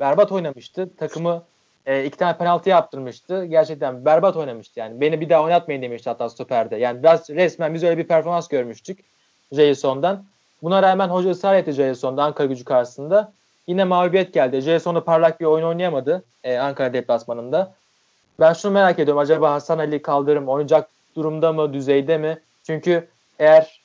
[0.00, 0.90] berbat oynamıştı.
[0.96, 1.42] Takımı
[1.86, 3.44] e, iki tane penaltı yaptırmıştı.
[3.44, 5.00] Gerçekten berbat oynamıştı yani.
[5.00, 6.76] Beni bir daha oynatmayın demişti hatta stoperde.
[6.76, 8.98] Yani biraz resmen biz öyle bir performans görmüştük
[9.52, 10.24] Jason'dan.
[10.62, 13.32] Buna rağmen hoca ısrar etti Jason'da Ankara gücü karşısında.
[13.66, 14.60] Yine mağlubiyet geldi.
[14.60, 17.74] Jason'da parlak bir oyun oynayamadı e, Ankara deplasmanında.
[18.40, 19.18] Ben şunu merak ediyorum.
[19.18, 22.38] Acaba Hasan Ali Kaldırım oynayacak durumda mı, düzeyde mi?
[22.64, 23.80] Çünkü eğer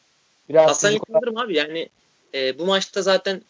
[0.50, 0.70] biraz...
[0.70, 1.90] Hasan Ali Kaldırım abi yani
[2.34, 3.42] e, bu maçta zaten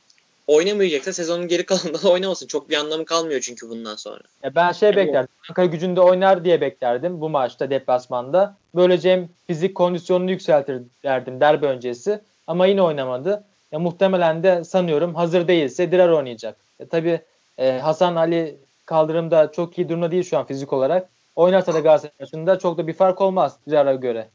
[0.47, 2.47] oynamayacaksa sezonun geri kalanında da oynamasın.
[2.47, 4.21] Çok bir anlamı kalmıyor çünkü bundan sonra.
[4.43, 5.35] Ya ben şey yani beklerdim.
[5.49, 8.57] Ankara gücünde oynar diye beklerdim bu maçta deplasmanda.
[8.75, 12.19] Böylece hem fizik kondisyonunu yükseltir derdim derbi öncesi.
[12.47, 13.43] Ama yine oynamadı.
[13.71, 16.55] Ya muhtemelen de sanıyorum hazır değilse Dirar oynayacak.
[16.79, 17.19] E, tabii
[17.57, 21.09] e, Hasan Ali kaldırımda çok iyi durumda değil şu an fizik olarak.
[21.35, 24.27] Oynarsa da Galatasaray maçında çok da bir fark olmaz Dirar'a göre.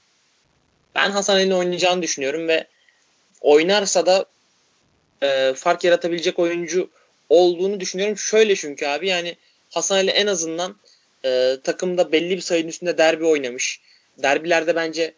[0.94, 2.66] Ben Hasan Ali'nin oynayacağını düşünüyorum ve
[3.40, 4.24] oynarsa da
[5.22, 6.90] e, fark yaratabilecek oyuncu
[7.28, 8.18] olduğunu düşünüyorum.
[8.18, 9.36] Şöyle çünkü abi yani
[9.70, 10.76] Hasan Ali en azından
[11.24, 13.80] e, takımda belli bir sayının üstünde derbi oynamış.
[14.18, 15.14] Derbilerde bence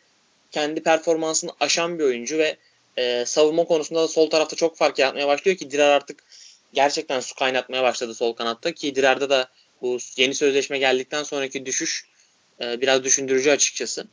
[0.50, 2.56] kendi performansını aşan bir oyuncu ve
[2.96, 6.24] e, savunma konusunda da sol tarafta çok fark yaratmaya başlıyor ki Dirar artık
[6.72, 9.48] gerçekten su kaynatmaya başladı sol kanatta ki Dirar'da da
[9.82, 12.06] bu yeni sözleşme geldikten sonraki düşüş
[12.60, 14.06] e, biraz düşündürücü açıkçası.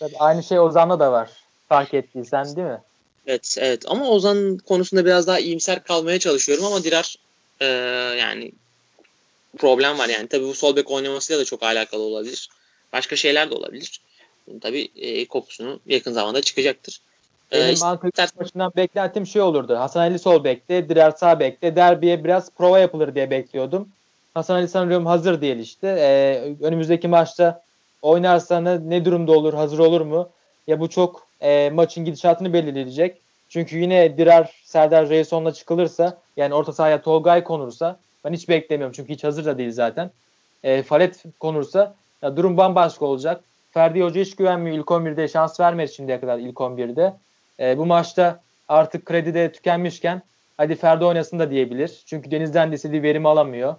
[0.00, 1.30] Tabii aynı şey Ozan'da da var.
[1.68, 2.80] Fark ettiysen değil mi?
[3.26, 3.82] Evet, evet.
[3.86, 7.16] Ama Ozan konusunda biraz daha iyimser kalmaya çalışıyorum ama Dirar
[7.60, 7.66] e,
[8.20, 8.52] yani
[9.58, 10.28] problem var yani.
[10.28, 12.48] Tabii bu sol bek oynamasıyla da çok alakalı olabilir.
[12.92, 14.00] Başka şeyler de olabilir.
[14.46, 17.00] Bunun tabii e, kokusunu yakın zamanda çıkacaktır.
[17.52, 19.76] E, Benim ee, Ankara maçından beklentim şey olurdu.
[19.76, 21.76] Hasan Ali sol bekte, Dirar sağ bekte.
[21.76, 23.88] Derbiye biraz prova yapılır diye bekliyordum.
[24.34, 25.86] Hasan Ali sanıyorum hazır değil işte.
[25.88, 27.62] Ee, önümüzdeki maçta
[28.02, 30.28] oynarsa ne, ne durumda olur, hazır olur mu?
[30.66, 33.20] Ya bu çok e, maçın gidişatını belirleyecek.
[33.48, 39.12] Çünkü yine Dirar, Serdar Reison'la çıkılırsa yani orta sahaya Tolgay konursa ben hiç beklemiyorum çünkü
[39.12, 40.10] hiç hazır da değil zaten.
[40.64, 43.44] E, Falet konursa ya durum bambaşka olacak.
[43.70, 44.76] Ferdi Hoca hiç güvenmiyor.
[44.76, 47.14] İlk 11'de şans vermedi şimdiye kadar ilk 11'de.
[47.60, 50.22] E, bu maçta artık kredi de tükenmişken
[50.56, 52.02] hadi Ferdi oynasın da diyebilir.
[52.06, 53.74] Çünkü Deniz'den de istediği verimi alamıyor.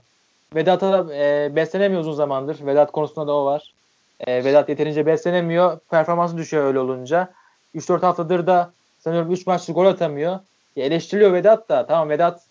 [0.55, 2.65] Vedat'a da e, beslenemiyor uzun zamandır.
[2.65, 3.73] Vedat konusunda da o var.
[4.19, 5.79] E, Vedat yeterince beslenemiyor.
[5.79, 7.33] Performansı düşüyor öyle olunca.
[7.75, 10.39] 3-4 haftadır da sanıyorum 3 maçlı gol atamıyor.
[10.75, 11.85] Ya eleştiriliyor Vedat da.
[11.87, 12.43] Tamam Vedat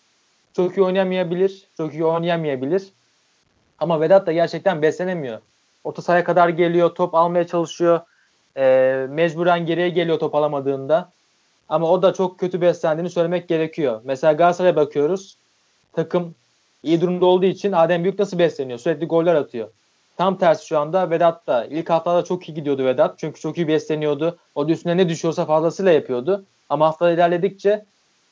[0.53, 1.67] çok iyi oynayamayabilir.
[1.77, 2.83] Çok iyi oynayamayabilir.
[3.79, 5.39] Ama Vedat da gerçekten beslenemiyor.
[5.83, 6.89] Orta sahaya kadar geliyor.
[6.89, 7.99] Top almaya çalışıyor.
[8.57, 11.11] E, mecburen geriye geliyor top alamadığında.
[11.69, 14.01] Ama o da çok kötü beslendiğini söylemek gerekiyor.
[14.03, 15.37] Mesela Galatasaray'a bakıyoruz.
[15.93, 16.35] Takım
[16.83, 18.79] iyi durumda olduğu için Adem Büyük nasıl besleniyor?
[18.79, 19.69] Sürekli goller atıyor.
[20.17, 21.65] Tam tersi şu anda Vedat da.
[21.65, 23.19] ilk haftada çok iyi gidiyordu Vedat.
[23.19, 24.37] Çünkü çok iyi besleniyordu.
[24.55, 26.45] O da üstüne ne düşüyorsa fazlasıyla yapıyordu.
[26.69, 27.85] Ama hafta ilerledikçe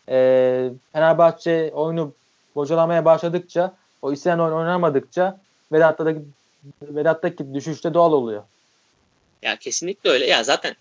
[0.10, 2.14] e, Fenerbahçe oyunu
[2.56, 5.40] bocalamaya başladıkça o istenen oyun oynamadıkça
[5.72, 6.14] Vedat'ta da
[6.82, 8.44] Vedat'taki düşüşte doğal oluyor.
[9.42, 10.26] Ya kesinlikle öyle.
[10.26, 10.76] Ya zaten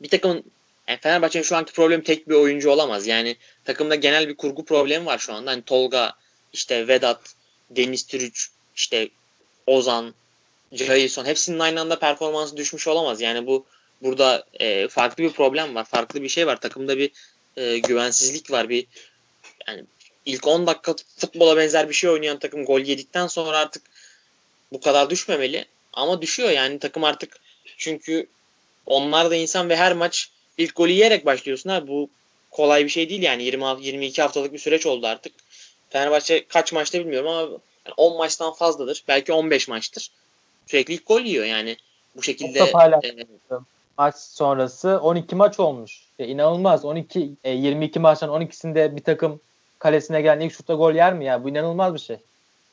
[0.00, 0.44] bir takımın
[0.88, 3.06] yani Fenerbahçe'nin şu anki problemi tek bir oyuncu olamaz.
[3.06, 5.50] Yani takımda genel bir kurgu problemi var şu anda.
[5.50, 6.12] Hani Tolga,
[6.52, 7.34] işte Vedat,
[7.70, 9.08] Deniz Türüç, işte
[9.68, 10.14] Ozan,
[10.72, 13.20] Jason hepsinin aynı anda performansı düşmüş olamaz.
[13.20, 13.66] Yani bu
[14.02, 15.84] burada e, farklı bir problem var.
[15.84, 16.60] Farklı bir şey var.
[16.60, 17.10] Takımda bir
[17.56, 18.68] e, güvensizlik var.
[18.68, 18.86] Bir
[19.68, 19.84] yani
[20.26, 23.82] ilk 10 dakika futbola benzer bir şey oynayan takım gol yedikten sonra artık
[24.72, 25.64] bu kadar düşmemeli.
[25.92, 27.36] Ama düşüyor yani takım artık
[27.78, 28.26] çünkü
[28.86, 31.88] onlar da insan ve her maç ilk golü yiyerek başlıyorsun.
[31.88, 32.10] Bu
[32.50, 35.32] kolay bir şey değil yani 20 22 haftalık bir süreç oldu artık.
[35.90, 39.04] Fenerbahçe kaç maçta bilmiyorum ama yani 10 maçtan fazladır.
[39.08, 40.10] Belki 15 maçtır.
[40.66, 41.76] Sürekli ilk gol yiyor yani.
[42.16, 42.72] Bu şekilde e,
[43.98, 46.02] maç sonrası 12 maç olmuş.
[46.18, 46.84] Ya inanılmaz.
[46.84, 49.40] 12 e, 22 maçtan 12'sinde bir takım
[49.78, 51.44] kalesine gelen ilk şutta gol yer mi ya?
[51.44, 52.16] Bu inanılmaz bir şey.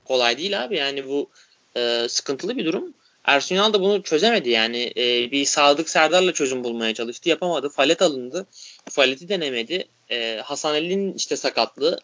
[0.05, 0.77] Kolay değil abi.
[0.77, 1.29] Yani bu
[1.77, 2.93] e, sıkıntılı bir durum.
[3.25, 4.93] Ersun Yanal da bunu çözemedi yani.
[4.97, 7.29] E, bir Sadık Serdar'la çözüm bulmaya çalıştı.
[7.29, 7.69] Yapamadı.
[7.69, 8.45] Falet alındı.
[8.89, 9.87] Faleti denemedi.
[10.11, 11.99] E, Hasan Ali'nin işte sakatlığı.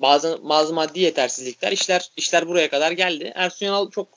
[0.00, 1.72] Bazı bazı maddi yetersizlikler.
[1.72, 3.32] işler işler buraya kadar geldi.
[3.34, 4.08] Ersun Yanal çok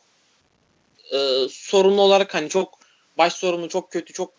[1.13, 1.17] e,
[1.49, 2.79] sorunlu olarak hani çok
[3.17, 4.33] baş sorunu çok kötü çok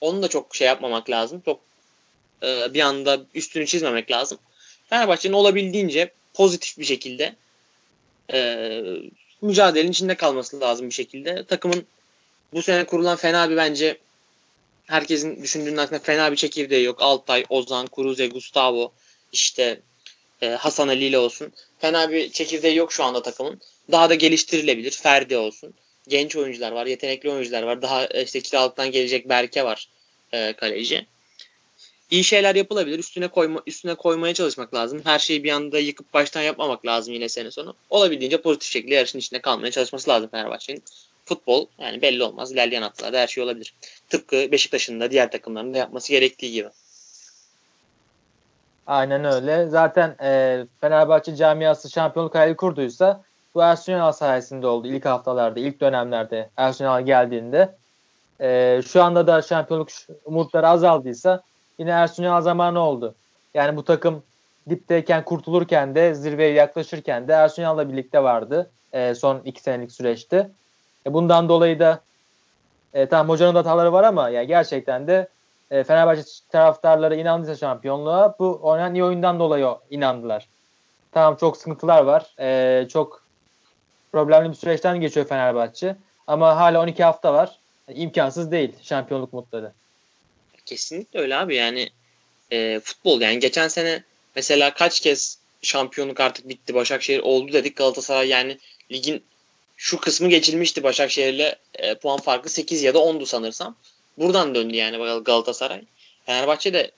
[0.00, 1.42] onu da çok şey yapmamak lazım.
[1.44, 1.60] Çok
[2.42, 4.38] e, bir anda üstünü çizmemek lazım.
[4.90, 7.36] Fenerbahçe'nin olabildiğince pozitif bir şekilde
[8.32, 8.70] e,
[9.42, 11.44] mücadelenin içinde kalması lazım bir şekilde.
[11.44, 11.86] Takımın
[12.52, 13.98] bu sene kurulan fena bir bence
[14.86, 17.02] herkesin düşündüğünün aksine fena bir çekirdeği yok.
[17.02, 18.92] Altay, Ozan, Kuruze, Gustavo,
[19.32, 19.80] işte
[20.42, 21.52] e, Hasan Ali ile olsun.
[21.78, 23.60] Fena bir çekirdeği yok şu anda takımın.
[23.90, 24.90] Daha da geliştirilebilir.
[24.90, 25.74] Ferdi olsun.
[26.08, 27.82] Genç oyuncular var, yetenekli oyuncular var.
[27.82, 29.88] Daha e, işte kiralıktan gelecek Berke var
[30.32, 31.06] e, kaleci.
[32.10, 32.98] İyi şeyler yapılabilir.
[32.98, 35.00] Üstüne koyma üstüne koymaya çalışmak lazım.
[35.04, 37.74] Her şeyi bir anda yıkıp baştan yapmamak lazım yine sene sonu.
[37.90, 40.82] Olabildiğince pozitif şekilde yarışın içinde kalmaya çalışması lazım Fenerbahçe'nin.
[41.24, 42.52] Futbol yani belli olmaz.
[42.52, 43.74] İlerleyen haftalarda her şey olabilir.
[44.08, 46.68] Tıpkı Beşiktaş'ın da diğer takımların da yapması gerektiği gibi.
[48.86, 49.66] Aynen öyle.
[49.66, 53.22] Zaten e, Fenerbahçe camiası şampiyonluk hayali kurduysa
[53.54, 57.74] bu Ersun Yanal sayesinde oldu ilk haftalarda, ilk dönemlerde Ersun Yanal geldiğinde.
[58.40, 59.88] E, şu anda da şampiyonluk
[60.24, 61.42] umutları azaldıysa
[61.78, 63.14] yine Ersun Yanal zamanı oldu.
[63.54, 64.22] Yani bu takım
[64.68, 70.50] dipteyken kurtulurken de zirveye yaklaşırken de Ersun birlikte vardı e, son iki senelik süreçte.
[71.06, 72.00] E, bundan dolayı da
[72.94, 75.28] e, tamam hocanın da hataları var ama yani gerçekten de
[75.72, 80.48] e, Fenerbahçe taraftarları inandıysa şampiyonluğa bu oynanan iyi oyundan dolayı inandılar.
[81.12, 82.34] Tamam çok sıkıntılar var.
[82.40, 83.24] E, çok
[84.12, 85.96] problemli bir süreçten geçiyor Fenerbahçe.
[86.26, 87.58] Ama hala 12 hafta var.
[87.88, 89.72] Yani imkansız değil şampiyonluk mutları.
[90.66, 91.90] Kesinlikle öyle abi yani
[92.50, 94.02] e, futbol yani geçen sene
[94.36, 98.58] mesela kaç kez şampiyonluk artık bitti Başakşehir oldu dedik Galatasaray yani
[98.92, 99.22] ligin
[99.76, 103.76] şu kısmı geçilmişti Başakşehir'le e, puan farkı 8 ya da 10'du sanırsam.
[104.18, 105.82] Buradan döndü yani Galatasaray.
[106.26, 106.90] Fenerbahçe de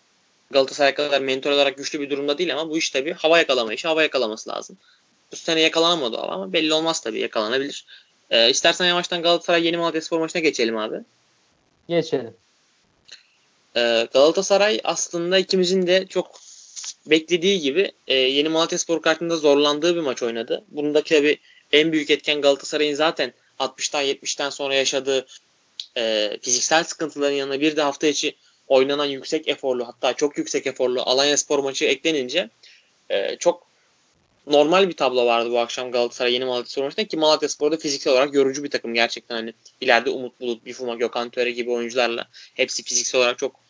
[0.50, 3.88] Galatasaray kadar mentor olarak güçlü bir durumda değil ama bu iş tabii hava yakalama işi.
[3.88, 4.76] Hava yakalaması lazım.
[5.32, 7.84] Bu sene yakalanamadı ama belli olmaz tabii yakalanabilir.
[8.30, 10.96] E, istersen yavaştan Galatasaray Yeni Malatya Spor maçına geçelim abi.
[11.88, 12.34] Geçelim.
[13.76, 16.40] E, Galatasaray aslında ikimizin de çok
[17.06, 20.64] beklediği gibi e, Yeni Malatya Spor kartında zorlandığı bir maç oynadı.
[20.68, 21.38] Bundaki tabii
[21.72, 25.26] en büyük etken Galatasaray'ın zaten 60'tan 70'ten sonra yaşadığı
[25.96, 28.36] e, fiziksel sıkıntıların yanına bir de hafta içi
[28.68, 32.50] oynanan yüksek eforlu hatta çok yüksek eforlu Alanya Spor maçı eklenince
[33.10, 33.66] e, çok
[34.46, 38.12] normal bir tablo vardı bu akşam Galatasaray Yeni Malatya Spor maçında ki Malatya Spor'da fiziksel
[38.12, 42.82] olarak yorucu bir takım gerçekten hani ileride Umut Bulut, Bifuma, Gökhan Töre gibi oyuncularla hepsi
[42.82, 43.60] fiziksel olarak çok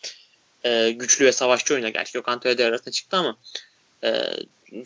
[0.64, 3.36] e, güçlü ve savaşçı oyuna gerçi Gökhan Töre de arasında çıktı ama
[4.04, 4.22] e,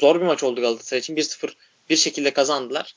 [0.00, 1.52] zor bir maç oldu Galatasaray için 1-0
[1.90, 2.94] bir şekilde kazandılar.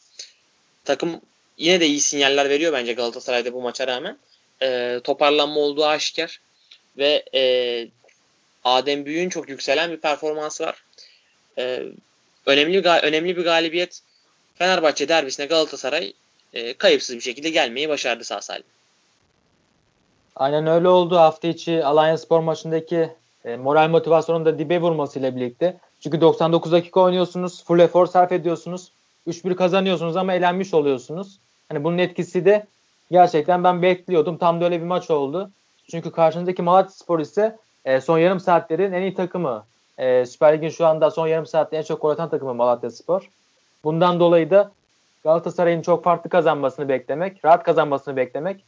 [0.85, 1.21] Takım
[1.57, 4.17] yine de iyi sinyaller veriyor bence Galatasaray'da bu maça rağmen.
[4.61, 6.41] E, toparlanma olduğu aşikar
[6.97, 7.87] ve e,
[8.63, 10.83] Adem Büyük'ün çok yükselen bir performansı var.
[11.57, 11.83] E,
[12.45, 14.01] önemli önemli bir galibiyet
[14.55, 16.13] Fenerbahçe derbisine Galatasaray
[16.53, 18.63] e, kayıpsız bir şekilde gelmeyi başardı sağ salim.
[20.35, 21.17] Aynen öyle oldu.
[21.17, 23.09] Hafta içi Alanya Spor maçındaki
[23.45, 25.77] e, moral motivasyonun da dibe vurmasıyla birlikte.
[25.99, 27.63] Çünkü 99 dakika oynuyorsunuz.
[27.63, 28.91] Full efor sarf ediyorsunuz.
[29.27, 31.39] 3-1 kazanıyorsunuz ama elenmiş oluyorsunuz.
[31.69, 32.67] Hani bunun etkisi de
[33.11, 34.37] gerçekten ben bekliyordum.
[34.37, 35.51] Tam da öyle bir maç oldu.
[35.91, 39.65] Çünkü karşınızdaki Malatya Spor ise e, son yarım saatlerin en iyi takımı.
[39.97, 43.29] E, Süper Lig'in şu anda son yarım saatte en çok gol atan takımı Malatya Spor.
[43.83, 44.71] Bundan dolayı da
[45.23, 48.63] Galatasaray'ın çok farklı kazanmasını beklemek, rahat kazanmasını beklemek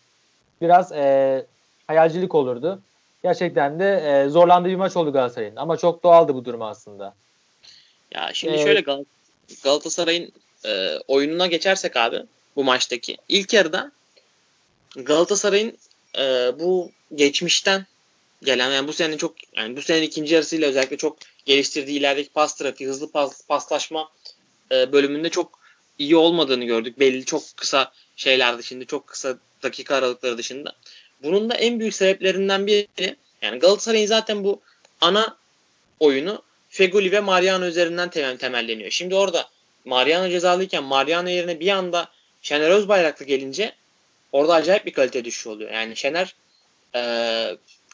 [0.61, 1.45] biraz e,
[1.87, 2.81] hayalcilik olurdu.
[3.23, 5.55] Gerçekten de e, zorlandığı bir maç oldu Galatasaray'ın.
[5.55, 7.13] Ama çok doğaldı bu durum aslında.
[8.11, 9.03] Ya şimdi ee, şöyle Gal
[9.63, 10.31] Galatasaray'ın
[10.65, 12.23] e, oyununa geçersek abi
[12.55, 13.17] bu maçtaki.
[13.29, 13.91] ilk yarıda
[14.95, 15.77] Galatasaray'ın
[16.17, 17.85] e, bu geçmişten
[18.43, 22.55] gelen yani bu senenin çok yani bu senenin ikinci yarısıyla özellikle çok geliştirdiği ilerideki pas
[22.55, 24.11] trafiği, hızlı pas, paslaşma
[24.71, 25.59] e, bölümünde çok
[25.99, 26.99] iyi olmadığını gördük.
[26.99, 30.75] Belli çok kısa şeyler dışında, çok kısa dakika aralıkları dışında.
[31.23, 34.61] Bunun da en büyük sebeplerinden biri yani Galatasaray'ın zaten bu
[35.01, 35.37] ana
[35.99, 38.91] oyunu Feguli ve Mariano üzerinden temel, temelleniyor.
[38.91, 39.49] Şimdi orada
[39.85, 42.07] Mariano cezalıyken Mariano yerine bir anda
[42.41, 43.75] Şener Özbayraklı gelince
[44.33, 45.71] orada acayip bir kalite düşüşü oluyor.
[45.71, 46.35] Yani Şener
[46.95, 47.01] e,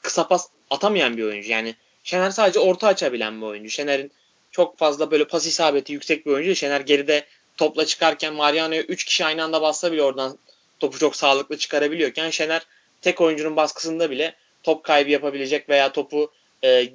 [0.02, 1.52] kısa pas atamayan bir oyuncu.
[1.52, 3.70] Yani Şener sadece orta açabilen bir oyuncu.
[3.70, 4.12] Şener'in
[4.52, 6.56] çok fazla böyle pas isabeti yüksek bir oyuncu.
[6.56, 7.26] Şener geride
[7.58, 10.38] topla çıkarken Mariano'ya 3 kişi aynı anda bassa bile oradan
[10.80, 12.62] topu çok sağlıklı çıkarabiliyorken Şener
[13.02, 16.32] tek oyuncunun baskısında bile top kaybı yapabilecek veya topu
[16.64, 16.90] e,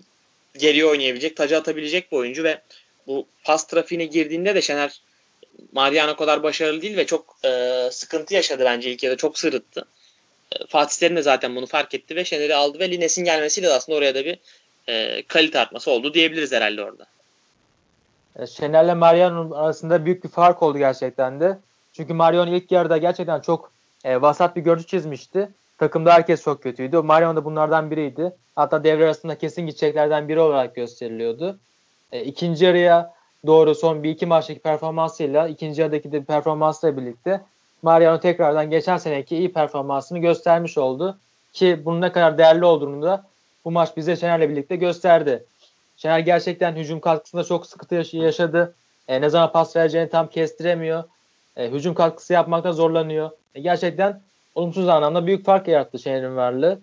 [0.59, 2.61] geriye oynayabilecek, taca atabilecek bir oyuncu ve
[3.07, 5.01] bu pas trafiğine girdiğinde de Şener
[5.73, 9.85] Mariano kadar başarılı değil ve çok e, sıkıntı yaşadı bence ilk yarıda çok sırıttı.
[10.53, 13.99] E, Fatih Terim de zaten bunu fark etti ve Şener'i aldı ve Lines'in gelmesiyle aslında
[13.99, 14.39] oraya da bir
[14.89, 17.07] e, kalite artması oldu diyebiliriz herhalde orada.
[18.39, 21.59] E, Şener'le Mariano arasında büyük bir fark oldu gerçekten de.
[21.93, 23.73] Çünkü Mariano ilk yarıda gerçekten çok
[24.05, 25.49] e, vasat bir görüntü çizmişti.
[25.79, 26.97] Takımda herkes çok kötüydü.
[26.97, 28.33] Marion da bunlardan biriydi.
[28.57, 31.59] Hatta devre arasında kesin gideceklerden biri olarak gösteriliyordu.
[32.13, 33.14] E, ikinci yarıya
[33.47, 37.41] doğru son bir iki maçtaki performansıyla ikinci yarıdaki de performansla birlikte
[37.83, 41.19] Mariano tekrardan geçen seneki iyi performansını göstermiş oldu.
[41.53, 43.25] Ki bunun ne kadar değerli olduğunu da
[43.65, 45.45] bu maç bize Şener'le birlikte gösterdi.
[45.97, 48.75] Şener gerçekten hücum katkısında çok sıkıntı yaşadı.
[49.09, 51.05] E, ne zaman pas vereceğini tam kestiremiyor.
[51.57, 53.31] E, hücum katkısı yapmakta zorlanıyor.
[53.55, 54.21] E, gerçekten
[54.55, 56.81] olumsuz anlamda büyük fark yarattı Şener'in varlığı.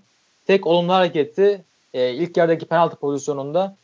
[0.48, 3.76] Tek olumlu hareketi e, ilk yerdeki penaltı pozisyonunda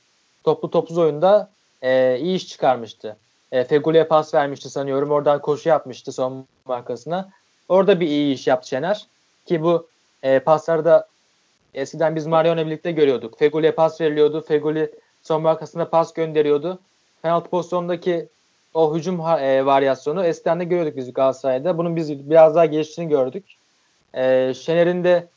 [0.43, 1.49] toplu topsuz oyunda
[1.81, 3.17] e, iyi iş çıkarmıştı.
[3.51, 5.11] E, Fegüli'ye pas vermişti sanıyorum.
[5.11, 7.29] Oradan koşu yapmıştı son markasına.
[7.69, 9.07] Orada bir iyi iş yaptı Şener.
[9.45, 9.87] Ki bu
[10.23, 11.07] e, paslarda
[11.73, 13.39] eskiden biz Marion'la birlikte görüyorduk.
[13.39, 14.41] Fegüli'ye pas veriliyordu.
[14.41, 14.91] Fegüli
[15.23, 16.79] son markasına pas gönderiyordu.
[17.21, 18.27] Penaltı pozisyonundaki
[18.73, 21.77] o hücum e, varyasyonu eskiden de görüyorduk biz Galatasaray'da.
[21.77, 23.43] Bunun biz biraz daha geliştiğini gördük.
[24.13, 25.27] E, Şener'in de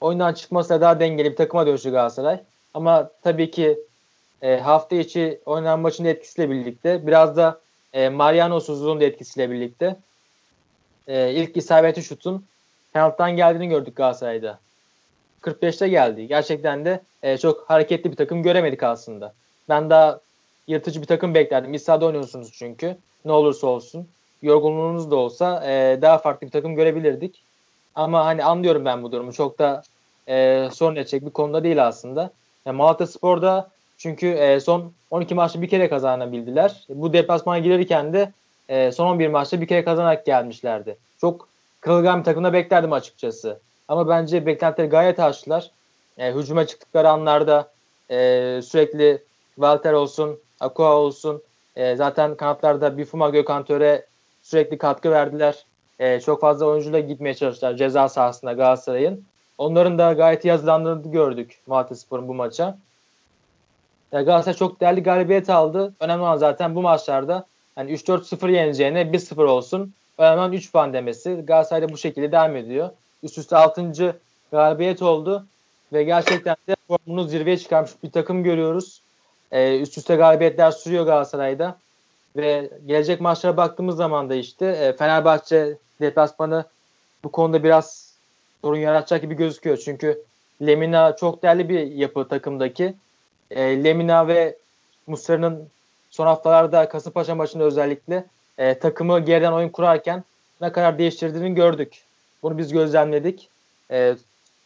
[0.00, 2.40] oyundan çıkması daha dengeli bir takıma dönüştü Galatasaray.
[2.74, 3.78] Ama tabii ki
[4.42, 7.60] e, hafta içi oynanan maçın etkisiyle birlikte biraz da
[7.92, 9.96] e, Mariano'suzluğun da etkisiyle birlikte
[11.08, 12.44] e, ilk isabeti şutun
[12.92, 14.58] penaltıdan geldiğini gördük Galatasaray'da.
[15.42, 16.26] 45'te geldi.
[16.26, 19.34] Gerçekten de e, çok hareketli bir takım göremedik aslında.
[19.68, 20.20] Ben daha
[20.66, 21.74] yırtıcı bir takım beklerdim.
[21.74, 22.96] İsa'da oynuyorsunuz çünkü.
[23.24, 24.08] Ne olursa olsun.
[24.42, 27.42] Yorgunluğunuz da olsa e, daha farklı bir takım görebilirdik.
[27.94, 29.32] Ama hani anlıyorum ben bu durumu.
[29.32, 29.82] Çok da
[30.28, 32.30] e, sorun edecek bir konuda değil aslında.
[32.66, 36.84] Yani Malatya Spor'da çünkü e, son 12 maçta bir kere kazanabildiler.
[36.88, 38.32] Bu deplasmana gelirken de
[38.68, 40.96] e, son 11 maçta bir kere kazanarak gelmişlerdi.
[41.20, 41.48] Çok
[41.80, 43.60] kırılgan bir takımda beklerdim açıkçası.
[43.88, 45.70] Ama bence beklentileri gayet aştılar.
[46.18, 47.70] E, hücuma çıktıkları anlarda
[48.10, 48.16] e,
[48.62, 49.22] sürekli
[49.54, 51.42] Walter olsun, Aqua olsun.
[51.76, 54.06] E, zaten kanatlarda Bifuma Gökhan Töre
[54.42, 55.64] sürekli katkı verdiler.
[55.98, 59.24] E, çok fazla oyuncuyla gitmeye çalıştılar ceza sahasında Galatasaray'ın.
[59.58, 62.78] Onların da gayet iyi hazırlandığını gördük Malatyaspor'un bu maça.
[64.16, 65.94] E, Galatasaray çok değerli galibiyet aldı.
[66.00, 69.94] Önemli olan zaten bu maçlarda hani 3-4-0 yeneceğine 1-0 olsun.
[70.18, 71.34] Önemli olan 3 puan demesi.
[71.46, 72.90] Galatasaray da bu şekilde devam ediyor.
[73.22, 74.16] Üst üste 6.
[74.52, 75.46] galibiyet oldu.
[75.92, 79.00] Ve gerçekten de formunu zirveye çıkarmış bir takım görüyoruz.
[79.52, 81.76] E, üst üste galibiyetler sürüyor Galatasaray'da.
[82.36, 86.64] Ve gelecek maçlara baktığımız zaman da işte e, Fenerbahçe deplasmanı
[87.24, 88.14] bu konuda biraz
[88.62, 89.76] sorun yaratacak gibi gözüküyor.
[89.76, 90.22] Çünkü
[90.62, 92.94] Lemina çok değerli bir yapı takımdaki.
[93.50, 94.56] E, Lemina ve
[95.06, 95.68] Muslera'nın
[96.10, 98.24] son haftalarda Kasımpaşa maçında özellikle
[98.58, 100.24] e, takımı geriden oyun kurarken
[100.60, 102.04] ne kadar değiştirdiğini gördük.
[102.42, 103.48] Bunu biz gözlemledik.
[103.90, 104.16] E,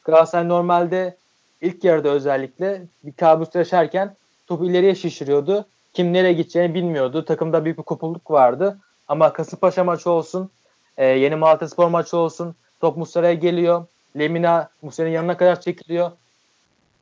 [0.04, 1.16] Galatasaray normalde
[1.60, 4.16] ilk yarıda özellikle bir kabus yaşarken
[4.46, 5.66] topu ileriye şişiriyordu.
[5.92, 7.24] Kim nereye gideceğini bilmiyordu.
[7.24, 8.78] Takımda büyük bir kopulluk vardı.
[9.08, 10.50] Ama Kasımpaşa maçı olsun,
[10.96, 12.54] e, yeni Malatya Spor maçı olsun.
[12.80, 13.86] Top Muslera'ya geliyor.
[14.18, 16.10] Lemina Muslera'nın yanına kadar çekiliyor.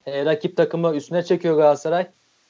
[0.07, 2.07] E, rakip takımı üstüne çekiyor Galatasaray.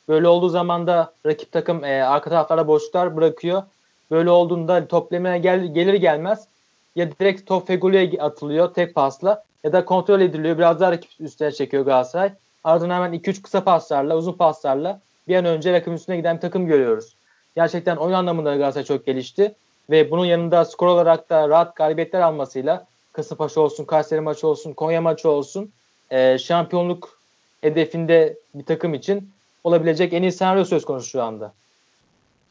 [0.08, 3.62] Böyle olduğu zaman da rakip takım e, arka taraflara boşluklar bırakıyor.
[4.10, 6.48] Böyle olduğunda top Lemina'ya gel, gelir gelmez
[6.96, 10.58] ya direkt top Fegoli'ye atılıyor tek pasla ya da kontrol ediliyor.
[10.58, 12.32] Biraz daha rakip üstüne çekiyor Galatasaray.
[12.64, 16.66] Ardından hemen 2-3 kısa paslarla, uzun paslarla bir an önce rakibin üstüne giden bir takım
[16.66, 17.14] görüyoruz.
[17.56, 19.54] Gerçekten oyun anlamında Galatasaray çok gelişti
[19.90, 25.00] ve bunun yanında skor olarak da rahat galibiyetler almasıyla Kasımpaşa olsun, Kayseri maçı olsun, Konya
[25.00, 25.72] maçı olsun
[26.10, 27.17] e, şampiyonluk
[27.60, 29.30] hedefinde bir takım için
[29.64, 31.54] olabilecek en iyi senaryo söz konusu şu anda.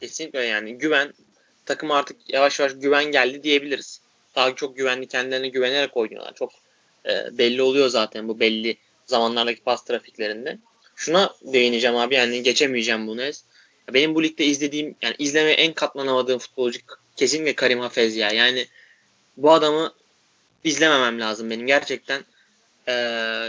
[0.00, 1.14] Kesinlikle yani güven
[1.66, 4.00] takım artık yavaş yavaş güven geldi diyebiliriz.
[4.36, 6.34] Daha çok güvenli kendilerine güvenerek oynuyorlar.
[6.34, 6.50] Çok
[7.06, 10.58] e, belli oluyor zaten bu belli zamanlardaki pas trafiklerinde.
[10.96, 13.30] Şuna değineceğim abi yani geçemeyeceğim bunu.
[13.94, 16.80] Benim bu ligde izlediğim yani izlemeye en katlanamadığım futbolcu
[17.16, 18.30] kesinlikle Karim Hafez ya.
[18.30, 18.66] Yani
[19.36, 19.92] bu adamı
[20.64, 22.24] izlememem lazım benim gerçekten.
[22.86, 22.92] Ee,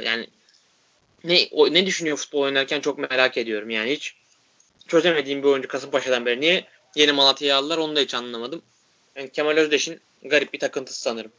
[0.06, 0.28] yani
[1.24, 4.16] ne o, ne düşünüyor futbol oynarken çok merak ediyorum yani hiç
[4.88, 6.42] çözemediğim bir oyuncu Kasımpaşa'dan beri.
[6.42, 6.66] Niye
[6.96, 8.62] yeni Malatya'yı aldılar onu da hiç anlamadım.
[9.16, 11.32] Yani Kemal Özdeş'in garip bir takıntısı sanırım.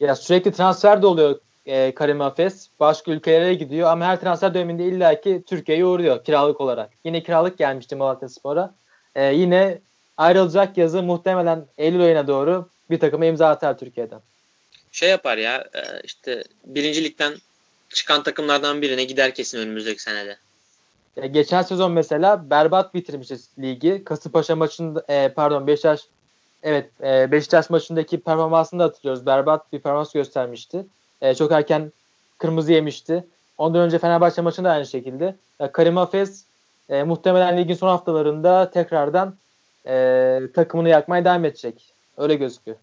[0.00, 2.68] Ya sürekli transfer de oluyor e, Karim Hafez.
[2.80, 6.90] Başka ülkelere gidiyor ama her transfer döneminde illaki Türkiye'ye uğruyor kiralık olarak.
[7.04, 8.74] Yine kiralık gelmişti Malatya Spor'a.
[9.14, 9.78] E, yine
[10.16, 14.20] ayrılacak yazı muhtemelen Eylül ayına doğru bir takıma imza atar Türkiye'den.
[14.92, 17.34] Şey yapar ya e, işte birincilikten
[17.94, 20.36] çıkan takımlardan birine gider kesin önümüzdeki senede.
[21.16, 24.04] E, geçen sezon mesela berbat bitirmişiz ligi.
[24.04, 26.00] Kasımpaşa maçında e, pardon Beşiktaş
[26.62, 29.26] evet e, Beşiktaş maçındaki performansını da hatırlıyoruz.
[29.26, 30.86] Berbat bir performans göstermişti.
[31.22, 31.92] E, çok erken
[32.38, 33.24] kırmızı yemişti.
[33.58, 35.36] Ondan önce Fenerbahçe maçında aynı şekilde.
[35.60, 36.44] E, Karim Hafez
[36.88, 39.36] e, muhtemelen ligin son haftalarında tekrardan
[39.86, 41.94] e, takımını yakmaya devam edecek.
[42.16, 42.76] Öyle gözüküyor.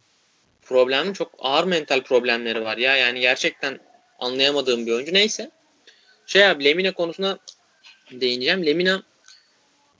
[0.61, 1.13] problemli.
[1.13, 2.95] Çok ağır mental problemleri var ya.
[2.95, 3.79] Yani gerçekten
[4.21, 5.13] anlayamadığım bir oyuncu.
[5.13, 5.51] Neyse.
[6.25, 7.37] Şey abi Lemina konusuna
[8.11, 8.65] değineceğim.
[8.65, 9.03] Lemina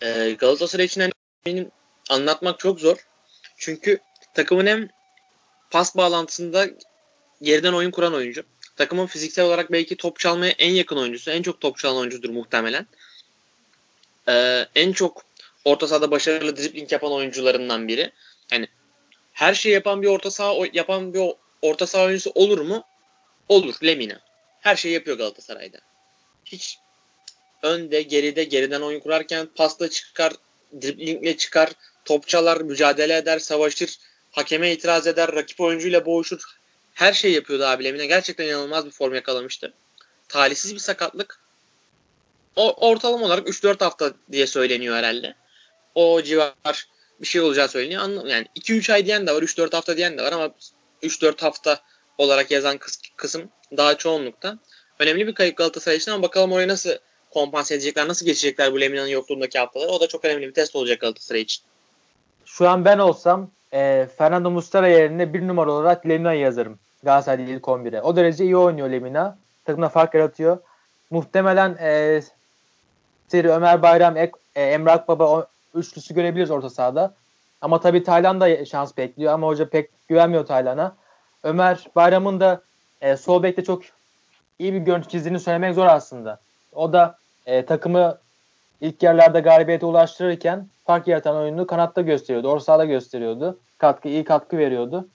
[0.02, 1.12] e, Galatasaray için
[1.46, 1.68] hani
[2.10, 3.08] anlatmak çok zor.
[3.58, 4.00] Çünkü
[4.34, 4.90] takımın hem
[5.72, 6.68] pas bağlantısında
[7.42, 8.44] geriden oyun kuran oyuncu.
[8.76, 11.32] Takımın fiziksel olarak belki top çalmaya en yakın oyuncusu.
[11.32, 12.88] En çok top çalan oyuncudur muhtemelen.
[14.30, 15.26] Ee, en çok
[15.66, 18.12] orta sahada başarılı dribling yapan oyuncularından biri.
[18.52, 18.68] Yani
[19.34, 21.22] her şeyi yapan bir orta saha yapan bir
[21.62, 22.84] orta saha oyuncusu olur mu?
[23.52, 23.76] Olur.
[23.84, 24.20] Lemina.
[24.60, 25.78] Her şeyi yapıyor Galatasaray'da.
[26.46, 26.78] Hiç
[27.64, 30.34] önde, geride, geriden oyun kurarken pasla çıkar,
[30.82, 31.70] driblingle çıkar,
[32.06, 33.98] top çalar, mücadele eder, savaşır,
[34.32, 36.42] hakeme itiraz eder, rakip oyuncuyla boğuşur.
[36.94, 38.06] Her şey yapıyordu abi Lemina.
[38.06, 39.74] Gerçekten inanılmaz bir form yakalamıştı.
[40.28, 41.40] Talihsiz bir sakatlık.
[42.56, 45.36] O, ortalama olarak 3-4 hafta diye söyleniyor herhalde.
[45.96, 46.88] O civar
[47.22, 48.02] bir şey olacağı söyleniyor.
[48.02, 50.50] Anlam yani 2-3 ay diyen de var, 3-4 hafta diyen de var ama
[51.04, 51.91] 3-4 hafta
[52.22, 54.58] olarak yazan kıs kısım daha çoğunlukta.
[55.00, 56.90] Önemli bir kayıp Galatasaray için ama bakalım orayı nasıl
[57.32, 59.92] kompanse edecekler, nasıl geçecekler bu Lemina'nın yokluğundaki haftaları.
[59.92, 61.64] O da çok önemli bir test olacak Galatasaray için.
[62.46, 66.80] Şu an ben olsam e, Fernando Mustara yerine bir numara olarak Lemina'yı yazarım.
[67.04, 68.02] Galatasaray'da ilk 11'e.
[68.02, 69.38] O derece iyi oynuyor Lemina.
[69.66, 70.58] Takımda fark yaratıyor.
[71.10, 72.22] Muhtemelen e,
[73.28, 77.14] Seri, Ömer Bayram, Ek, e, Emrah Baba o, üçlüsü görebiliriz orta sahada.
[77.62, 80.96] Ama tabii Taylan da şans bekliyor ama hoca pek güvenmiyor Taylan'a.
[81.44, 82.62] Ömer Bayram'ın da
[83.02, 83.84] e, sol bekte çok
[84.60, 86.40] iyi bir görüntü çizdiğini söylemek zor aslında.
[86.74, 88.18] O da e, takımı
[88.82, 92.48] ilk yerlerde galibiyete ulaştırırken fark yaratan oyunu kanatta gösteriyordu.
[92.48, 93.60] Orta sahada gösteriyordu.
[93.78, 95.08] Katkı, iyi katkı veriyordu.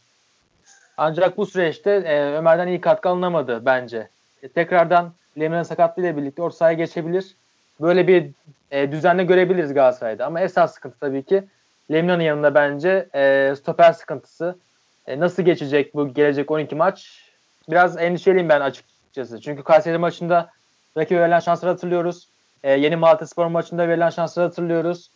[0.96, 4.08] Ancak bu süreçte e, Ömer'den iyi katkı alınamadı bence.
[4.42, 7.36] E, tekrardan Lemina'nın sakatlığıyla birlikte orta sahaya geçebilir.
[7.80, 8.30] Böyle bir
[8.70, 10.26] e, düzenle görebiliriz Galatasaray'da.
[10.26, 11.44] Ama esas sıkıntı tabii ki
[11.92, 14.58] Lemina'nın yanında bence e, stoper sıkıntısı.
[15.06, 17.22] E, nasıl geçecek bu gelecek 12 maç?
[17.70, 19.40] Biraz endişeliyim ben açıkçası.
[19.40, 20.50] Çünkü Kayseri maçında
[20.96, 22.28] rakibe verilen şansları hatırlıyoruz.
[22.64, 25.10] E, yeni Malatya Spor maçında verilen şansları hatırlıyoruz.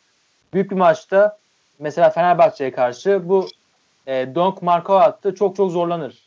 [0.55, 1.38] Büyük bir maçta
[1.78, 3.49] mesela Fenerbahçe'ye karşı bu
[4.07, 5.34] e, Donk Marko attı.
[5.34, 6.18] Çok çok zorlanır.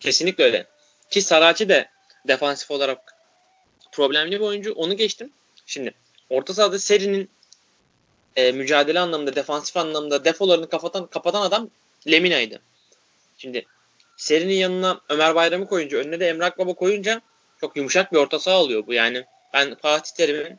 [0.00, 0.66] Kesinlikle öyle.
[1.10, 1.88] Ki Saraçi de
[2.28, 3.14] defansif olarak
[3.92, 4.72] problemli bir oyuncu.
[4.72, 5.30] Onu geçtim.
[5.66, 5.94] Şimdi
[6.30, 7.30] orta sahada serinin
[8.36, 11.70] e, mücadele anlamında, defansif anlamda defolarını kapatan, kapatan adam
[12.06, 12.60] Lemina'ydı.
[13.36, 13.64] Şimdi
[14.16, 17.20] serinin yanına Ömer Bayram'ı koyunca, önüne de Emrak Baba koyunca
[17.60, 18.92] çok yumuşak bir orta saha oluyor bu.
[18.92, 19.24] Yani
[19.54, 20.58] ben Fatih Terim'in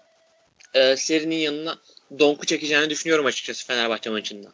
[0.74, 1.76] e, serinin yanına
[2.20, 4.48] Donk'u çekeceğini düşünüyorum açıkçası Fenerbahçe maçında.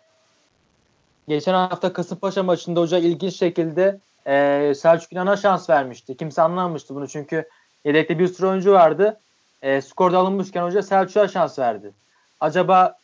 [1.28, 6.18] Geçen hafta Kasımpaşa maçında hoca ilginç şekilde e, Selçuk İnan'a şans vermişti.
[6.18, 7.50] Kimse anlamamıştı bunu çünkü
[7.86, 9.20] yedekte bir sürü oyuncu vardı.
[9.62, 11.92] E, skorda alınmışken hoca Selçuk'a şans verdi.
[12.40, 12.98] Acaba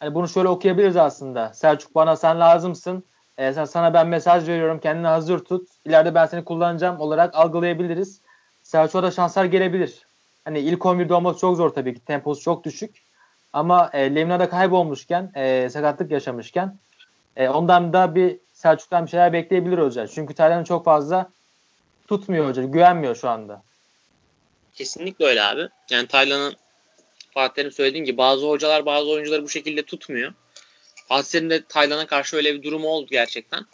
[0.00, 1.52] hani bunu şöyle okuyabiliriz aslında.
[1.54, 3.04] Selçuk bana sen lazımsın.
[3.38, 4.80] E, sana ben mesaj veriyorum.
[4.80, 5.68] Kendini hazır tut.
[5.84, 8.20] İleride ben seni kullanacağım olarak algılayabiliriz.
[8.62, 10.02] Selçuk'a da şanslar gelebilir.
[10.44, 12.00] Hani ilk 11'de olması çok zor tabii ki.
[12.00, 13.02] Temposu çok düşük.
[13.52, 16.78] Ama e, Lemina'da kaybolmuşken, e, sakatlık yaşamışken
[17.36, 20.06] e, ondan da bir Selçuk'tan bir şeyler bekleyebilir hoca.
[20.06, 21.30] Çünkü Taylan'ı çok fazla
[22.08, 22.62] tutmuyor hoca.
[22.62, 23.62] Güvenmiyor şu anda.
[24.74, 25.68] Kesinlikle öyle abi.
[25.90, 26.56] Yani Taylan'ın
[27.30, 30.32] Fatih söylediğin gibi bazı hocalar bazı oyuncuları bu şekilde tutmuyor.
[31.08, 33.66] Fatih de Taylan'a karşı öyle bir durumu oldu gerçekten.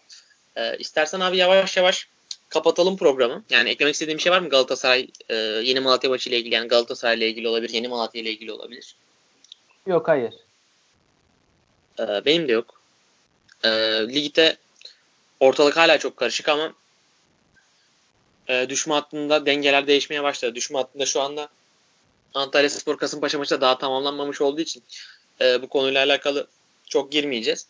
[0.57, 2.09] Ee, istersen abi yavaş yavaş
[2.49, 3.45] kapatalım programı.
[3.51, 6.55] Yani eklemek istediğim bir şey var mı Galatasaray e, yeni Malatya maçı ile ilgili?
[6.55, 8.97] Yani Galatasaray ile ilgili olabilir, yeni Malatya ile ilgili olabilir.
[9.87, 10.35] Yok hayır.
[11.99, 12.81] Ee, benim de yok.
[13.65, 13.69] Ee,
[14.09, 14.57] ligde
[15.41, 16.75] ortalık hala çok karışık ama
[18.49, 20.55] e, düşme hattında dengeler değişmeye başladı.
[20.55, 21.49] Düşme hattında şu anda
[22.35, 24.83] Antalya Spor Kasımpaşa maçı da daha tamamlanmamış olduğu için
[25.41, 26.47] e, bu konuyla alakalı
[26.89, 27.67] çok girmeyeceğiz.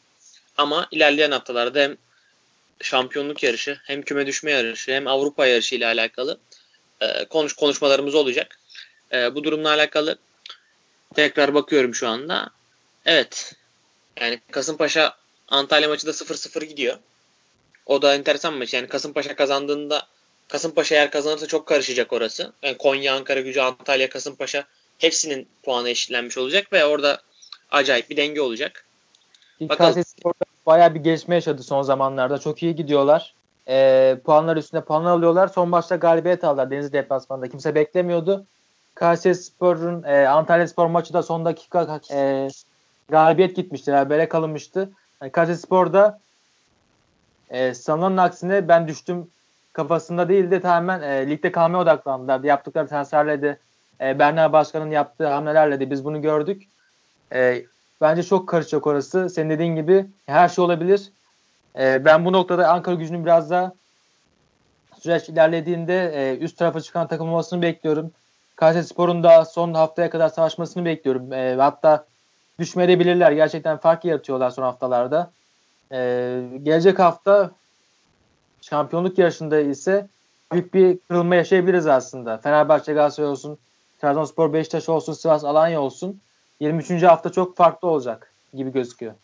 [0.57, 1.97] Ama ilerleyen haftalarda hem
[2.83, 6.39] şampiyonluk yarışı hem küme düşme yarışı hem Avrupa yarışı ile alakalı
[7.01, 8.59] e, konuş konuşmalarımız olacak.
[9.13, 10.19] E, bu durumla alakalı
[11.15, 12.51] tekrar bakıyorum şu anda.
[13.07, 13.55] Evet.
[14.21, 15.17] Yani Kasımpaşa
[15.49, 16.99] Antalya maçı da 0-0 gidiyor.
[17.87, 18.75] O da enteresan maç.
[18.75, 20.07] Yani Kasımpaşa kazandığında
[20.49, 22.53] Kasımpaşa eğer kazanırsa çok karışacak orası.
[22.63, 24.65] Yani Konya, Ankara gücü, Antalya, Kasımpaşa
[24.99, 27.23] hepsinin puanı eşitlenmiş olacak ve orada
[27.71, 28.85] acayip bir denge olacak.
[29.61, 30.03] Bakalım.
[30.67, 32.39] bayağı bir gelişme yaşadı son zamanlarda.
[32.39, 33.35] Çok iyi gidiyorlar.
[33.69, 35.49] E, puanlar üstüne puan alıyorlar.
[35.49, 37.49] Son maçta galibiyet aldılar Denizli deplasmanında.
[37.49, 38.45] Kimse beklemiyordu.
[38.95, 42.49] Kayseri Spor'un e, Antalya Spor maçı da son dakika e,
[43.09, 43.93] galibiyet gitmişti.
[43.93, 44.91] Böyle kalınmıştı.
[45.23, 46.21] Yani Kayseri Spor'da
[47.51, 49.27] e, sanılanın aksine ben düştüm
[49.73, 52.45] kafasında değil de tamamen e, ligde kalmaya odaklandılar.
[52.45, 53.59] Yaptıkları transferle de
[54.01, 56.63] e, Berna Başkan'ın yaptığı hamlelerle de biz bunu gördük.
[57.33, 57.65] E,
[58.05, 59.31] bence çok karışacak orası.
[59.31, 61.13] Senin dediğin gibi her şey olabilir.
[61.79, 63.73] E, ben bu noktada Ankara gücünün biraz daha
[65.01, 68.11] süreç ilerlediğinde e, üst tarafa çıkan takım olmasını bekliyorum.
[68.57, 71.33] Kayseri Spor'un da son haftaya kadar savaşmasını bekliyorum.
[71.33, 72.07] E, hatta
[72.59, 73.33] düşmeyebilirler.
[73.33, 75.31] Gerçekten fark yaratıyorlar son haftalarda.
[75.93, 75.99] E,
[76.63, 77.51] gelecek hafta
[78.61, 80.07] şampiyonluk yarışında ise
[80.53, 82.39] büyük bir kırılma yaşayabiliriz aslında.
[82.39, 83.59] Fenerbahçe Galatasaray olsun,
[84.01, 86.21] Trabzonspor Beşiktaş olsun, Sivas Alanya olsun.
[86.61, 87.03] 23.
[87.03, 89.15] hafta çok farklı olacak gibi gözüküyor.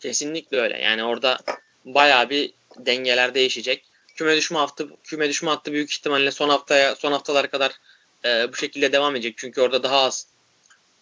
[0.00, 0.78] Kesinlikle öyle.
[0.78, 1.38] Yani orada
[1.84, 3.84] bayağı bir dengeler değişecek.
[4.16, 7.72] Küme düşme hattı küme düşme hattı büyük ihtimalle son haftaya son haftalara kadar
[8.24, 9.34] e, bu şekilde devam edecek.
[9.36, 10.26] Çünkü orada daha az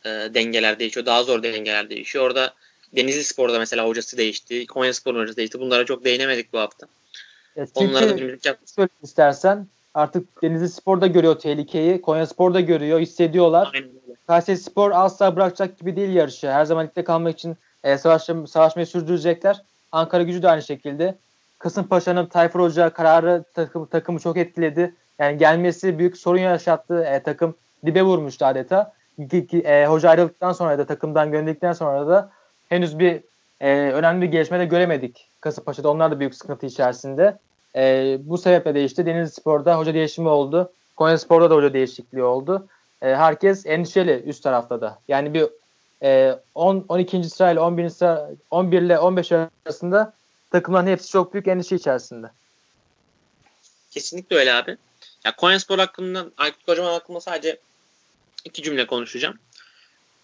[0.04, 1.06] e, dengeler değişiyor.
[1.06, 2.24] Daha zor dengeler değişiyor.
[2.24, 2.54] Orada
[2.96, 4.66] Denizli Spor'da mesela hocası değişti.
[4.66, 5.60] Konya Spor'un hocası değişti.
[5.60, 6.86] Bunlara çok değinemedik bu hafta.
[7.56, 8.38] Ya Onlara da bir
[9.02, 12.02] istersen artık Denizli Spor da görüyor tehlikeyi.
[12.02, 13.00] Konya Spor da görüyor.
[13.00, 13.70] Hissediyorlar.
[13.74, 13.90] Aynen
[14.26, 16.50] Kayseri Spor asla bırakacak gibi değil yarışı.
[16.50, 19.62] Her zaman ligde kalmak için e, savaş, savaşmayı sürdürecekler.
[19.92, 21.14] Ankara gücü de aynı şekilde.
[21.58, 24.94] Kasımpaşa'nın Tayfur Hoca kararı takım, takımı çok etkiledi.
[25.18, 27.04] Yani gelmesi büyük sorun yaşattı.
[27.04, 27.54] E, takım
[27.86, 28.92] dibe vurmuştu adeta.
[29.64, 32.30] E, hoca ayrıldıktan sonra da takımdan gönderdikten sonra da
[32.68, 33.20] henüz bir
[33.60, 35.28] e, önemli bir gelişme de göremedik.
[35.40, 37.38] Kasımpaşa'da onlar da büyük sıkıntı içerisinde.
[37.76, 40.72] E, bu sebeple de işte Denizli Spor'da hoca değişimi oldu.
[40.96, 42.66] Konya Spor'da da hoca değişikliği oldu.
[43.02, 44.98] E, herkes endişeli üst tarafta da.
[45.08, 45.48] Yani bir
[46.02, 47.24] e, 10 12.
[47.24, 47.88] sırayla 11.
[47.88, 50.14] sıra 11 ile 15 arasında
[50.50, 52.26] takımların hepsi çok büyük endişe içerisinde.
[53.90, 54.76] Kesinlikle öyle abi.
[55.24, 57.58] Ya Konyaspor hakkında Aykut Kocaman hakkında sadece
[58.44, 59.38] iki cümle konuşacağım.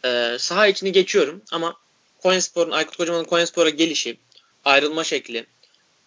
[0.04, 1.74] Ee, saha içini geçiyorum ama
[2.22, 4.18] Konyaspor'un Aykut Kocaman'ın Konyaspor'a gelişi,
[4.64, 5.46] ayrılma şekli,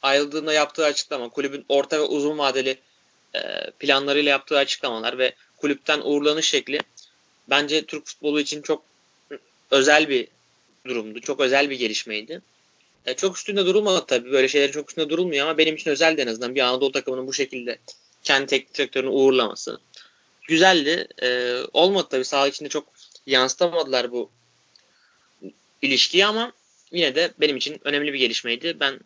[0.01, 2.79] ayrıldığında yaptığı açıklama, kulübün orta ve uzun vadeli
[3.35, 6.79] e, planlarıyla yaptığı açıklamalar ve kulüpten uğurlanış şekli
[7.49, 8.83] bence Türk futbolu için çok
[9.71, 10.27] özel bir
[10.85, 11.19] durumdu.
[11.19, 12.41] Çok özel bir gelişmeydi.
[13.05, 14.31] E, çok üstünde durulmadı tabii.
[14.31, 16.55] Böyle şeylerin çok üstünde durulmuyor ama benim için özeldi en azından.
[16.55, 17.79] Bir Anadolu takımının bu şekilde
[18.23, 19.79] kendi teknik direktörünü uğurlaması.
[20.47, 21.07] Güzeldi.
[21.21, 22.25] E, olmadı tabii.
[22.25, 22.87] Saha içinde çok
[23.25, 24.29] yansıtamadılar bu
[25.81, 26.51] ilişkiyi ama
[26.91, 28.79] yine de benim için önemli bir gelişmeydi.
[28.79, 28.99] Ben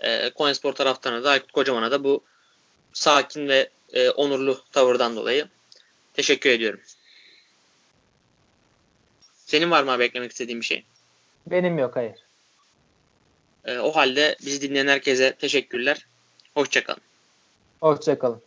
[0.00, 2.24] e, Konyaspor taraftarına da Aykut Kocaman'a da bu
[2.92, 5.48] sakin ve e, onurlu tavırdan dolayı
[6.14, 6.80] teşekkür ediyorum.
[9.46, 10.84] Senin var mı abi eklemek istediğin bir şey?
[11.46, 12.14] Benim yok hayır.
[13.64, 16.06] E, o halde bizi dinleyen herkese teşekkürler.
[16.54, 17.00] Hoşçakalın.
[17.80, 18.42] Hoşçakalın.